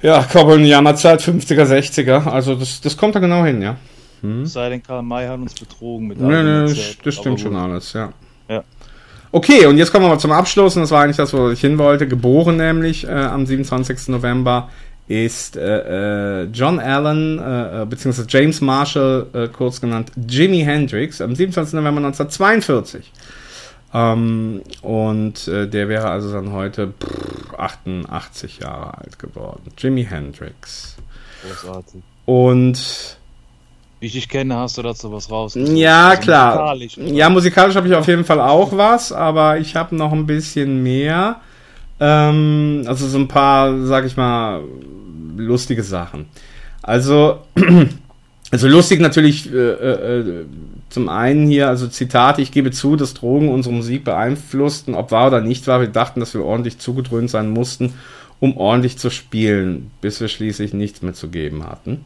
[0.02, 2.28] ja, Cowboy Jammerzeit, 50er, 60er.
[2.30, 3.78] Also das, das kommt da genau hin, ja.
[4.22, 4.46] Hm?
[4.46, 7.06] Sei denn, Karl May hat uns betrogen mit nee, Erzählt.
[7.06, 8.12] das stimmt schon alles, ja.
[8.50, 8.64] Ja.
[9.32, 11.60] Okay, und jetzt kommen wir mal zum Abschluss, und das war eigentlich das, wo ich
[11.60, 12.08] hin wollte.
[12.08, 14.08] Geboren nämlich äh, am 27.
[14.08, 14.70] November
[15.08, 21.22] ist äh, äh, John Allen, äh, äh, beziehungsweise James Marshall, äh, kurz genannt Jimi Hendrix,
[21.22, 21.74] am 27.
[21.76, 23.12] November 1942.
[23.94, 29.72] Ähm, und äh, der wäre also dann heute pff, 88 Jahre alt geworden.
[29.78, 30.98] Jimi Hendrix.
[31.48, 32.02] Großartig.
[32.26, 33.18] Und
[34.00, 35.56] Wie ich dich kenne, hast du dazu was raus.
[35.56, 36.76] Ja, Also klar.
[36.76, 36.98] musikalisch?
[37.16, 40.84] Ja, musikalisch habe ich auf jeden Fall auch was, aber ich habe noch ein bisschen
[40.84, 41.38] mehr.
[42.00, 44.62] Ähm, also so ein paar, sag ich mal,
[45.36, 46.28] lustige Sachen.
[46.84, 47.40] Also,
[48.52, 50.46] also lustig natürlich äh, äh,
[50.90, 55.28] zum einen hier, also Zitate, ich gebe zu, dass Drogen unsere Musik beeinflussten, ob wahr
[55.28, 57.94] oder nicht wahr, wir dachten, dass wir ordentlich zugedröhnt sein mussten,
[58.40, 62.06] um ordentlich zu spielen, bis wir schließlich nichts mehr zu geben hatten.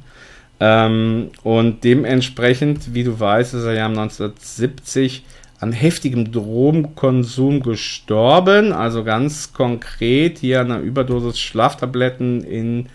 [0.63, 5.23] Ähm, und dementsprechend, wie du weißt, ist er ja 1970
[5.59, 8.71] an heftigem Drogenkonsum gestorben.
[8.71, 12.89] Also ganz konkret hier an einer Überdosis Schlaftabletten in,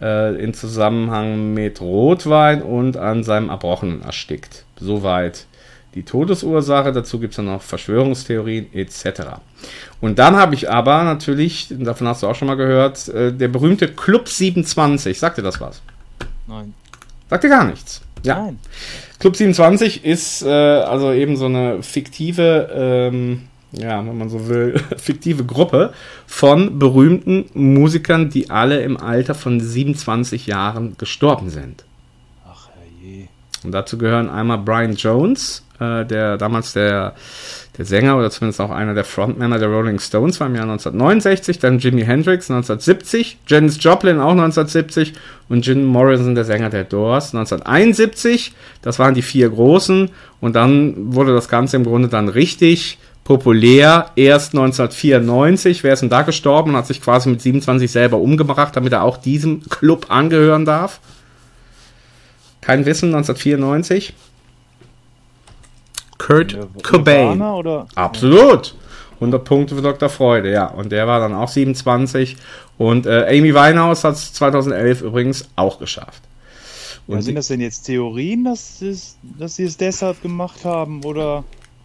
[0.00, 4.64] äh, in Zusammenhang mit Rotwein und an seinem Erbrochenen erstickt.
[4.80, 5.46] Soweit
[5.94, 6.90] die Todesursache.
[6.90, 9.38] Dazu gibt es dann noch Verschwörungstheorien etc.
[10.00, 13.46] Und dann habe ich aber natürlich, davon hast du auch schon mal gehört, äh, der
[13.46, 15.16] berühmte Club 27.
[15.16, 15.80] Sagt dir das was?
[16.48, 16.74] Nein.
[17.34, 18.00] Sagt dir gar nichts.
[18.22, 18.44] Ja.
[18.44, 18.60] Nein.
[19.18, 24.80] Club 27 ist äh, also eben so eine fiktive, ähm, ja, wenn man so will,
[24.96, 25.92] fiktive Gruppe
[26.28, 31.84] von berühmten Musikern, die alle im Alter von 27 Jahren gestorben sind.
[32.48, 33.26] Ach herrje.
[33.64, 37.14] Und dazu gehören einmal Brian Jones, äh, der damals der,
[37.76, 41.58] der Sänger oder zumindest auch einer der Frontmänner der Rolling Stones war im Jahr 1969,
[41.58, 45.14] dann Jimi Hendrix 1970, Janis Joplin auch 1970
[45.48, 48.54] und Jim Morrison, der Sänger der Doors, 1971.
[48.82, 50.10] Das waren die vier großen
[50.40, 54.10] und dann wurde das Ganze im Grunde dann richtig populär.
[54.16, 58.76] Erst 1994, wer ist denn da gestorben und hat sich quasi mit 27 selber umgebracht,
[58.76, 61.00] damit er auch diesem Club angehören darf?
[62.60, 64.14] Kein Wissen, 1994.
[66.24, 67.40] Kurt Ja, Cobain.
[67.94, 68.74] Absolut.
[69.16, 70.08] 100 Punkte für Dr.
[70.08, 70.66] Freude, ja.
[70.66, 72.36] Und der war dann auch 27.
[72.78, 76.22] Und äh, Amy Winehouse hat es 2011 übrigens auch geschafft.
[77.06, 81.04] Ja, Und sind das denn jetzt Theorien, dass, es, dass sie es deshalb gemacht haben?
[81.04, 81.44] Oder?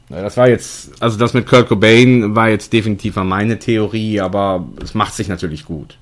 [0.09, 4.65] Ja, das war jetzt, also das mit Kurt Cobain war jetzt definitiv meine Theorie, aber
[4.81, 5.97] es macht sich natürlich gut.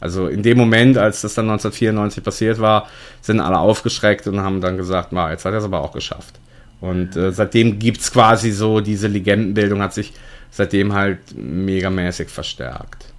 [0.00, 2.86] Also in dem Moment, als das dann 1994 passiert war,
[3.20, 6.38] sind alle aufgeschreckt und haben dann gesagt, na, jetzt hat er es aber auch geschafft.
[6.80, 10.12] Und äh, seitdem gibt's quasi so, diese Legendenbildung hat sich
[10.50, 13.12] seitdem halt megamäßig verstärkt.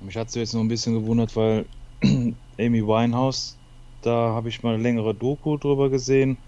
[0.00, 1.66] Mich hat es jetzt nur ein bisschen gewundert, weil
[2.58, 3.56] Amy Winehouse,
[4.02, 6.38] da habe ich mal eine längere Doku drüber gesehen.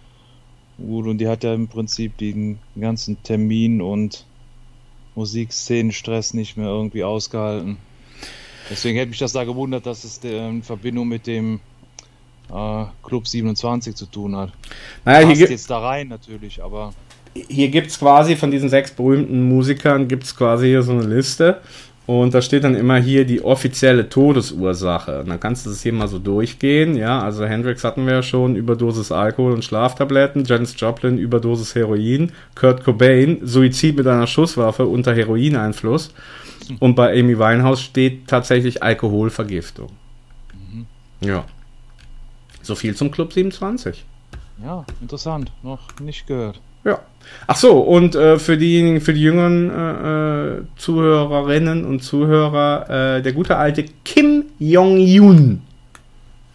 [0.78, 4.24] Gut, und die hat ja im Prinzip den ganzen Termin und
[5.16, 7.78] Musikszenenstress nicht mehr irgendwie ausgehalten.
[8.70, 11.60] Deswegen hätte mich das da gewundert, dass es der, in Verbindung mit dem
[12.52, 14.52] äh, Club 27 zu tun hat.
[15.04, 16.92] Naja, hier, Passt gibt, jetzt da rein natürlich, aber
[17.34, 21.60] hier gibt's quasi von diesen sechs berühmten Musikern gibt's quasi hier so eine Liste
[22.06, 25.20] und da steht dann immer hier die offizielle Todesursache.
[25.20, 28.22] Und dann kannst du das hier mal so durchgehen, ja, also Hendrix hatten wir ja
[28.22, 34.86] schon, Überdosis Alkohol und Schlaftabletten, Janis Joplin, Überdosis Heroin, Kurt Cobain, Suizid mit einer Schusswaffe
[34.86, 36.14] unter Heroineinfluss
[36.80, 39.90] und bei Amy Winehouse steht tatsächlich Alkoholvergiftung.
[41.20, 41.44] Ja.
[42.68, 44.04] So viel zum Club 27.
[44.62, 45.50] ja, interessant.
[45.62, 46.60] Noch nicht gehört.
[46.84, 46.98] Ja.
[47.46, 53.22] Ach so, und äh, für diejenigen, für die jüngeren äh, äh, Zuhörerinnen und Zuhörer, äh,
[53.22, 55.62] der gute alte Kim Jong-un,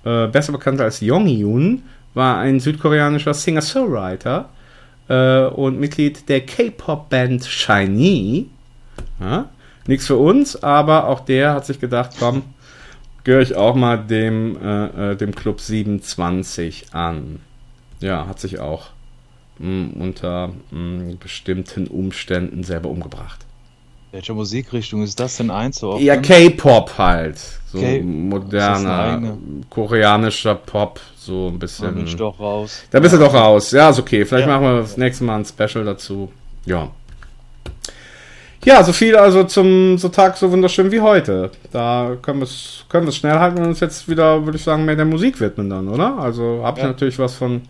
[0.06, 1.82] äh, besser bekannt als Jong-un,
[2.14, 4.50] war ein südkoreanischer Singer-Songwriter
[5.08, 8.52] äh, und Mitglied der K-Pop-Band Shiny.
[9.20, 9.50] Ja?
[9.88, 12.44] Nichts für uns, aber auch der hat sich gedacht, komm,
[13.24, 17.40] gehöre ich auch mal dem, äh, äh, dem Club 27 an.
[18.00, 18.88] Ja, hat sich auch
[19.60, 23.40] mh, unter mh, bestimmten Umständen selber umgebracht.
[24.12, 26.06] Welche Musikrichtung ist das denn einzuordnen?
[26.06, 27.38] Ja, K-Pop halt.
[27.72, 29.38] So K- moderner,
[29.72, 31.96] koreanischer Pop, so ein Da bisschen.
[31.96, 32.84] bin ich doch raus.
[32.92, 33.72] Da bist du doch raus.
[33.72, 34.24] Ja, ist okay.
[34.26, 34.54] Vielleicht Ja.
[34.60, 36.32] machen wir das nächste Mal ein Special dazu.
[36.66, 36.92] Ja.
[38.66, 41.52] Ja, so viel also zum so Tag so wunderschön wie heute.
[41.72, 44.86] Da können wir es können wir's schnell halten und uns jetzt wieder, würde ich sagen,
[44.86, 46.18] mehr der Musik widmen dann, oder?
[46.18, 46.90] Also habe ich Ja.
[46.92, 47.64] natürlich was von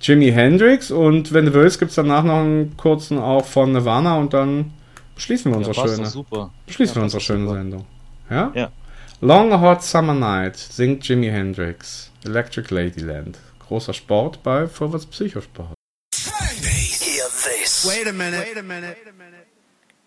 [0.00, 4.18] Jimi Hendrix und wenn du willst, gibt es danach noch einen kurzen auch von Nirvana
[4.18, 4.72] und dann
[5.14, 6.08] beschließen wir Ja, unsere passt schöne.
[6.08, 6.50] super.
[6.66, 7.54] Beschließen Ja, wir unsere schöne super.
[7.54, 7.84] Sendung.
[8.28, 8.52] Ja?
[8.54, 8.70] Ja.
[9.22, 12.10] Long Hot Summer Night singt Jimi Hendrix.
[12.24, 15.74] Electric Ladyland großer Sport bei Vorwärts Psychosport.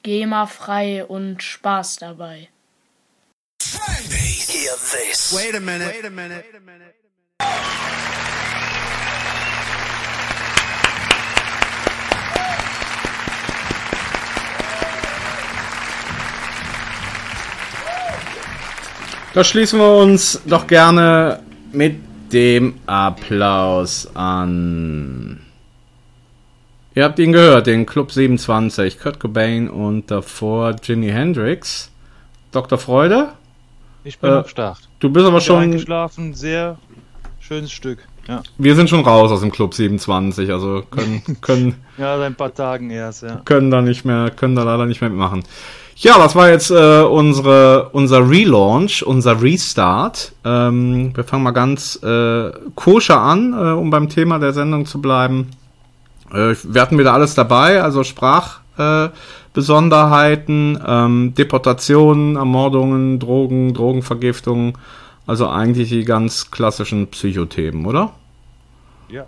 [0.04, 2.50] GEMA-frei und Spaß dabei.
[19.34, 22.02] Da schließen wir uns doch gerne mit
[22.34, 25.49] dem Applaus an.
[26.96, 31.92] Ihr habt ihn gehört, den Club 27, Kurt Cobain und davor Jimi Hendrix.
[32.52, 32.78] Dr.
[32.78, 33.30] Freude?
[34.04, 34.80] Ich bin Äh, am Start.
[35.00, 35.60] Du bist aber Wieder schon.
[35.60, 36.78] eingeschlafen, sehr
[37.40, 38.00] schönes Stück.
[38.28, 42.36] Ja, Wir sind schon raus aus dem Club 27, also können, können, ja seit ein
[42.36, 43.42] paar Tagen erst, ja.
[43.46, 45.44] können da nicht mehr, können da leider nicht mehr mitmachen.
[45.96, 50.32] Ja, das war jetzt äh, unsere, unser Relaunch, unser Restart.
[50.46, 55.02] Ähm, wir fangen mal ganz äh, koscher an, äh, um beim Thema der Sendung zu
[55.02, 55.50] bleiben.
[56.34, 64.74] Äh, wir hatten wieder alles dabei, also Sprachbesonderheiten, äh, ähm, Deportationen, Ermordungen, Drogen, Drogenvergiftungen.
[65.28, 68.14] Also eigentlich die ganz klassischen Psychothemen, oder?
[69.10, 69.26] Ja,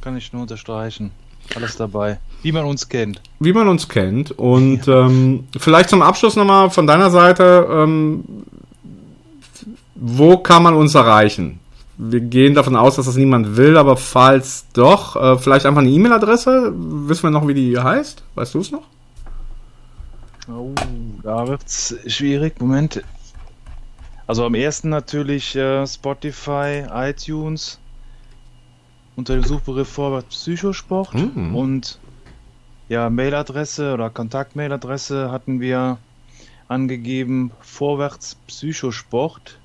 [0.00, 1.12] kann ich nur unterstreichen.
[1.54, 2.18] Alles dabei.
[2.42, 3.20] Wie man uns kennt.
[3.38, 4.32] wie man uns kennt.
[4.32, 8.24] Und ähm, vielleicht zum Abschluss nochmal von deiner Seite, ähm,
[9.94, 11.60] wo kann man uns erreichen?
[11.96, 15.90] Wir gehen davon aus, dass das niemand will, aber falls doch, äh, vielleicht einfach eine
[15.90, 16.72] E-Mail-Adresse.
[16.74, 18.24] Wissen wir noch, wie die heißt?
[18.34, 18.82] Weißt du es noch?
[20.48, 20.70] Oh,
[21.22, 22.60] da wird's schwierig.
[22.60, 23.02] Moment.
[24.26, 27.78] Also am ersten natürlich äh, Spotify, iTunes
[29.16, 31.54] unter dem Suchbegriff Vorwärts Psychosport Mhm.
[31.54, 31.98] und
[32.88, 35.98] ja, Mailadresse oder Kontaktmailadresse hatten wir
[36.68, 39.58] angegeben vorwärts Psychosport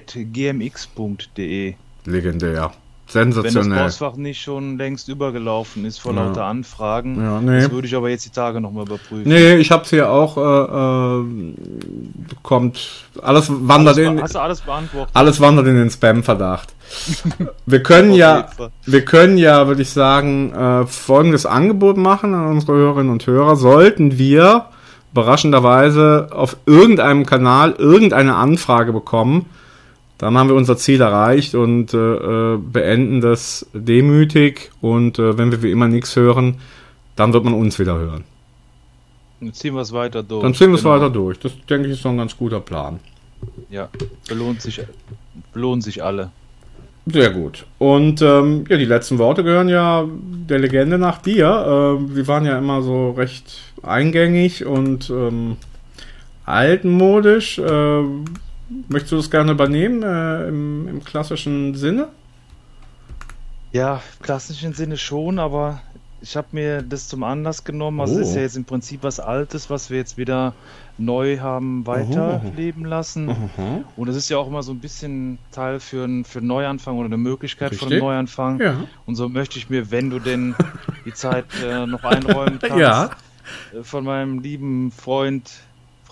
[0.00, 1.74] gmx.de.
[2.04, 2.72] Legendär.
[3.14, 3.82] Wenn das Sensationell.
[3.84, 6.24] Postfach nicht schon längst übergelaufen ist vor Ja.
[6.24, 7.60] lauter Anfragen, Ja, nee.
[7.60, 9.24] das würde ich aber jetzt die Tage nochmal überprüfen.
[9.28, 11.24] Nee, ich hab's hier auch, äh, äh,
[12.42, 15.10] kommt, alles wandert Alles, in, hast du alles beantwortet?
[15.14, 16.72] Alles wandert in den Spam-Verdacht.
[17.66, 18.48] Wir können ja,
[18.86, 23.56] wir können ja, würde ich sagen, äh, folgendes Angebot machen an unsere Hörerinnen und Hörer.
[23.56, 24.66] Sollten wir
[25.12, 29.46] überraschenderweise auf irgendeinem Kanal irgendeine Anfrage bekommen,
[30.22, 31.98] dann haben wir unser Ziel erreicht und äh,
[32.54, 34.70] äh, beenden das demütig.
[34.80, 36.60] Und äh, wenn wir wie immer nichts hören,
[37.16, 38.22] dann wird man uns wieder hören.
[39.40, 40.44] Dann ziehen wir es weiter durch.
[40.44, 40.94] Dann ziehen wir es Genau.
[40.94, 41.40] weiter durch.
[41.40, 43.00] Das denke ich ist doch ein ganz guter Plan.
[43.68, 43.88] Ja,
[44.28, 44.80] belohnt sich,
[45.52, 46.30] belohnt sich alle.
[47.06, 47.66] Sehr gut.
[47.78, 51.96] Und ähm, ja, die letzten Worte gehören ja der Legende nach dir.
[51.98, 55.56] Ähm, wir waren ja immer so recht eingängig und ähm,
[56.44, 57.60] altmodisch.
[57.68, 58.24] Ähm,
[58.88, 62.08] möchtest du das gerne übernehmen äh, im, im klassischen Sinne?
[63.72, 65.80] Ja, im klassischen Sinne schon, aber
[66.20, 68.00] ich habe mir das zum Anlass genommen.
[68.00, 68.36] Also es ist Oh.
[68.36, 70.52] ja jetzt im Prinzip was Altes, was wir jetzt wieder
[70.98, 73.26] neu haben weiterleben lassen.
[73.26, 73.84] Mhm.
[73.96, 76.96] Und es ist ja auch immer so ein bisschen Teil für, ein, für einen Neuanfang
[76.98, 78.02] oder eine Möglichkeit von einem Richtig.
[78.02, 78.60] Neuanfang.
[78.60, 78.76] Ja.
[79.06, 80.54] Und so möchte ich mir, wenn du denn
[81.06, 83.10] die Zeit äh, noch einräumen kannst, Ja.
[83.74, 85.50] äh, von meinem lieben Freund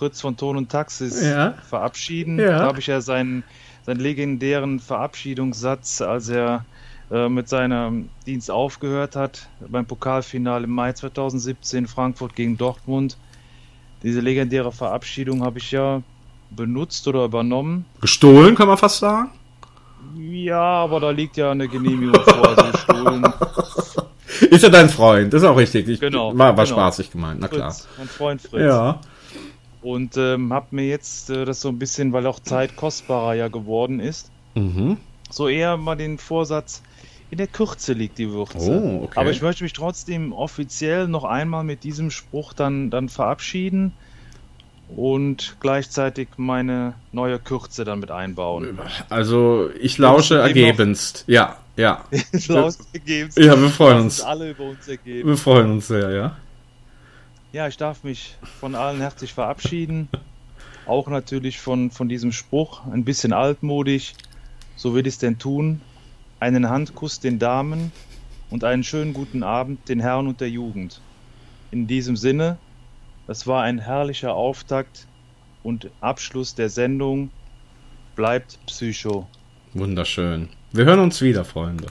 [0.01, 1.53] Fritz von Ton und Taxis Ja.
[1.69, 2.39] verabschieden.
[2.39, 2.57] Ja.
[2.57, 3.43] Da habe ich ja seinen,
[3.85, 6.65] seinen legendären Verabschiedungssatz, als er
[7.11, 13.15] äh, mit seinem Dienst aufgehört hat beim Pokalfinale im Mai 2017 Frankfurt gegen Dortmund.
[14.01, 16.01] Diese legendäre Verabschiedung habe ich ja
[16.49, 17.85] benutzt oder übernommen.
[18.01, 19.29] Gestohlen, kann man fast sagen.
[20.17, 23.23] Ja, aber da liegt ja eine Genehmigung vor, also gestohlen.
[24.49, 25.87] Ist ja dein Freund, ist auch richtig.
[25.87, 26.77] Ich, Genau, War, war genau.
[26.77, 27.69] spaßig gemeint, na klar.
[27.71, 28.61] Fritz, mein Freund Fritz.
[28.63, 28.99] Ja.
[29.81, 33.47] Und ähm, habe mir jetzt äh, das so ein bisschen, weil auch Zeit kostbarer ja
[33.47, 34.97] geworden ist, Mhm.
[35.29, 36.83] so eher mal den Vorsatz,
[37.31, 38.57] in der Kürze liegt die Würze.
[38.69, 39.19] Oh, okay.
[39.19, 43.93] Aber ich möchte mich trotzdem offiziell noch einmal mit diesem Spruch dann, dann verabschieden
[44.95, 48.77] und gleichzeitig meine neue Kürze dann mit einbauen.
[49.09, 51.23] Also, ich lausche ergebenst.
[51.27, 52.03] Ja, ja.
[52.49, 53.35] Laus ergeben's.
[53.37, 54.21] Ja, wir freuen uns.
[54.21, 55.29] alle über uns ergeben.
[55.29, 56.35] Wir freuen uns sehr, ja.
[57.53, 60.07] Ja, ich darf mich von allen herzlich verabschieden.
[60.85, 64.13] Auch natürlich von, von diesem Spruch, ein bisschen altmodisch.
[64.77, 65.81] So will ich es denn tun.
[66.39, 67.91] Einen Handkuss den Damen
[68.49, 71.01] und einen schönen guten Abend den Herren und der Jugend.
[71.71, 72.57] In diesem Sinne,
[73.27, 75.05] das war ein herrlicher Auftakt
[75.61, 77.31] und Abschluss der Sendung.
[78.15, 79.27] Bleibt Psycho.
[79.73, 80.47] Wunderschön.
[80.71, 81.87] Wir hören uns wieder, Freunde.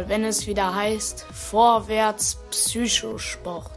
[0.00, 3.70] Mal, wenn es wieder heißt Vorwärts Psychosport.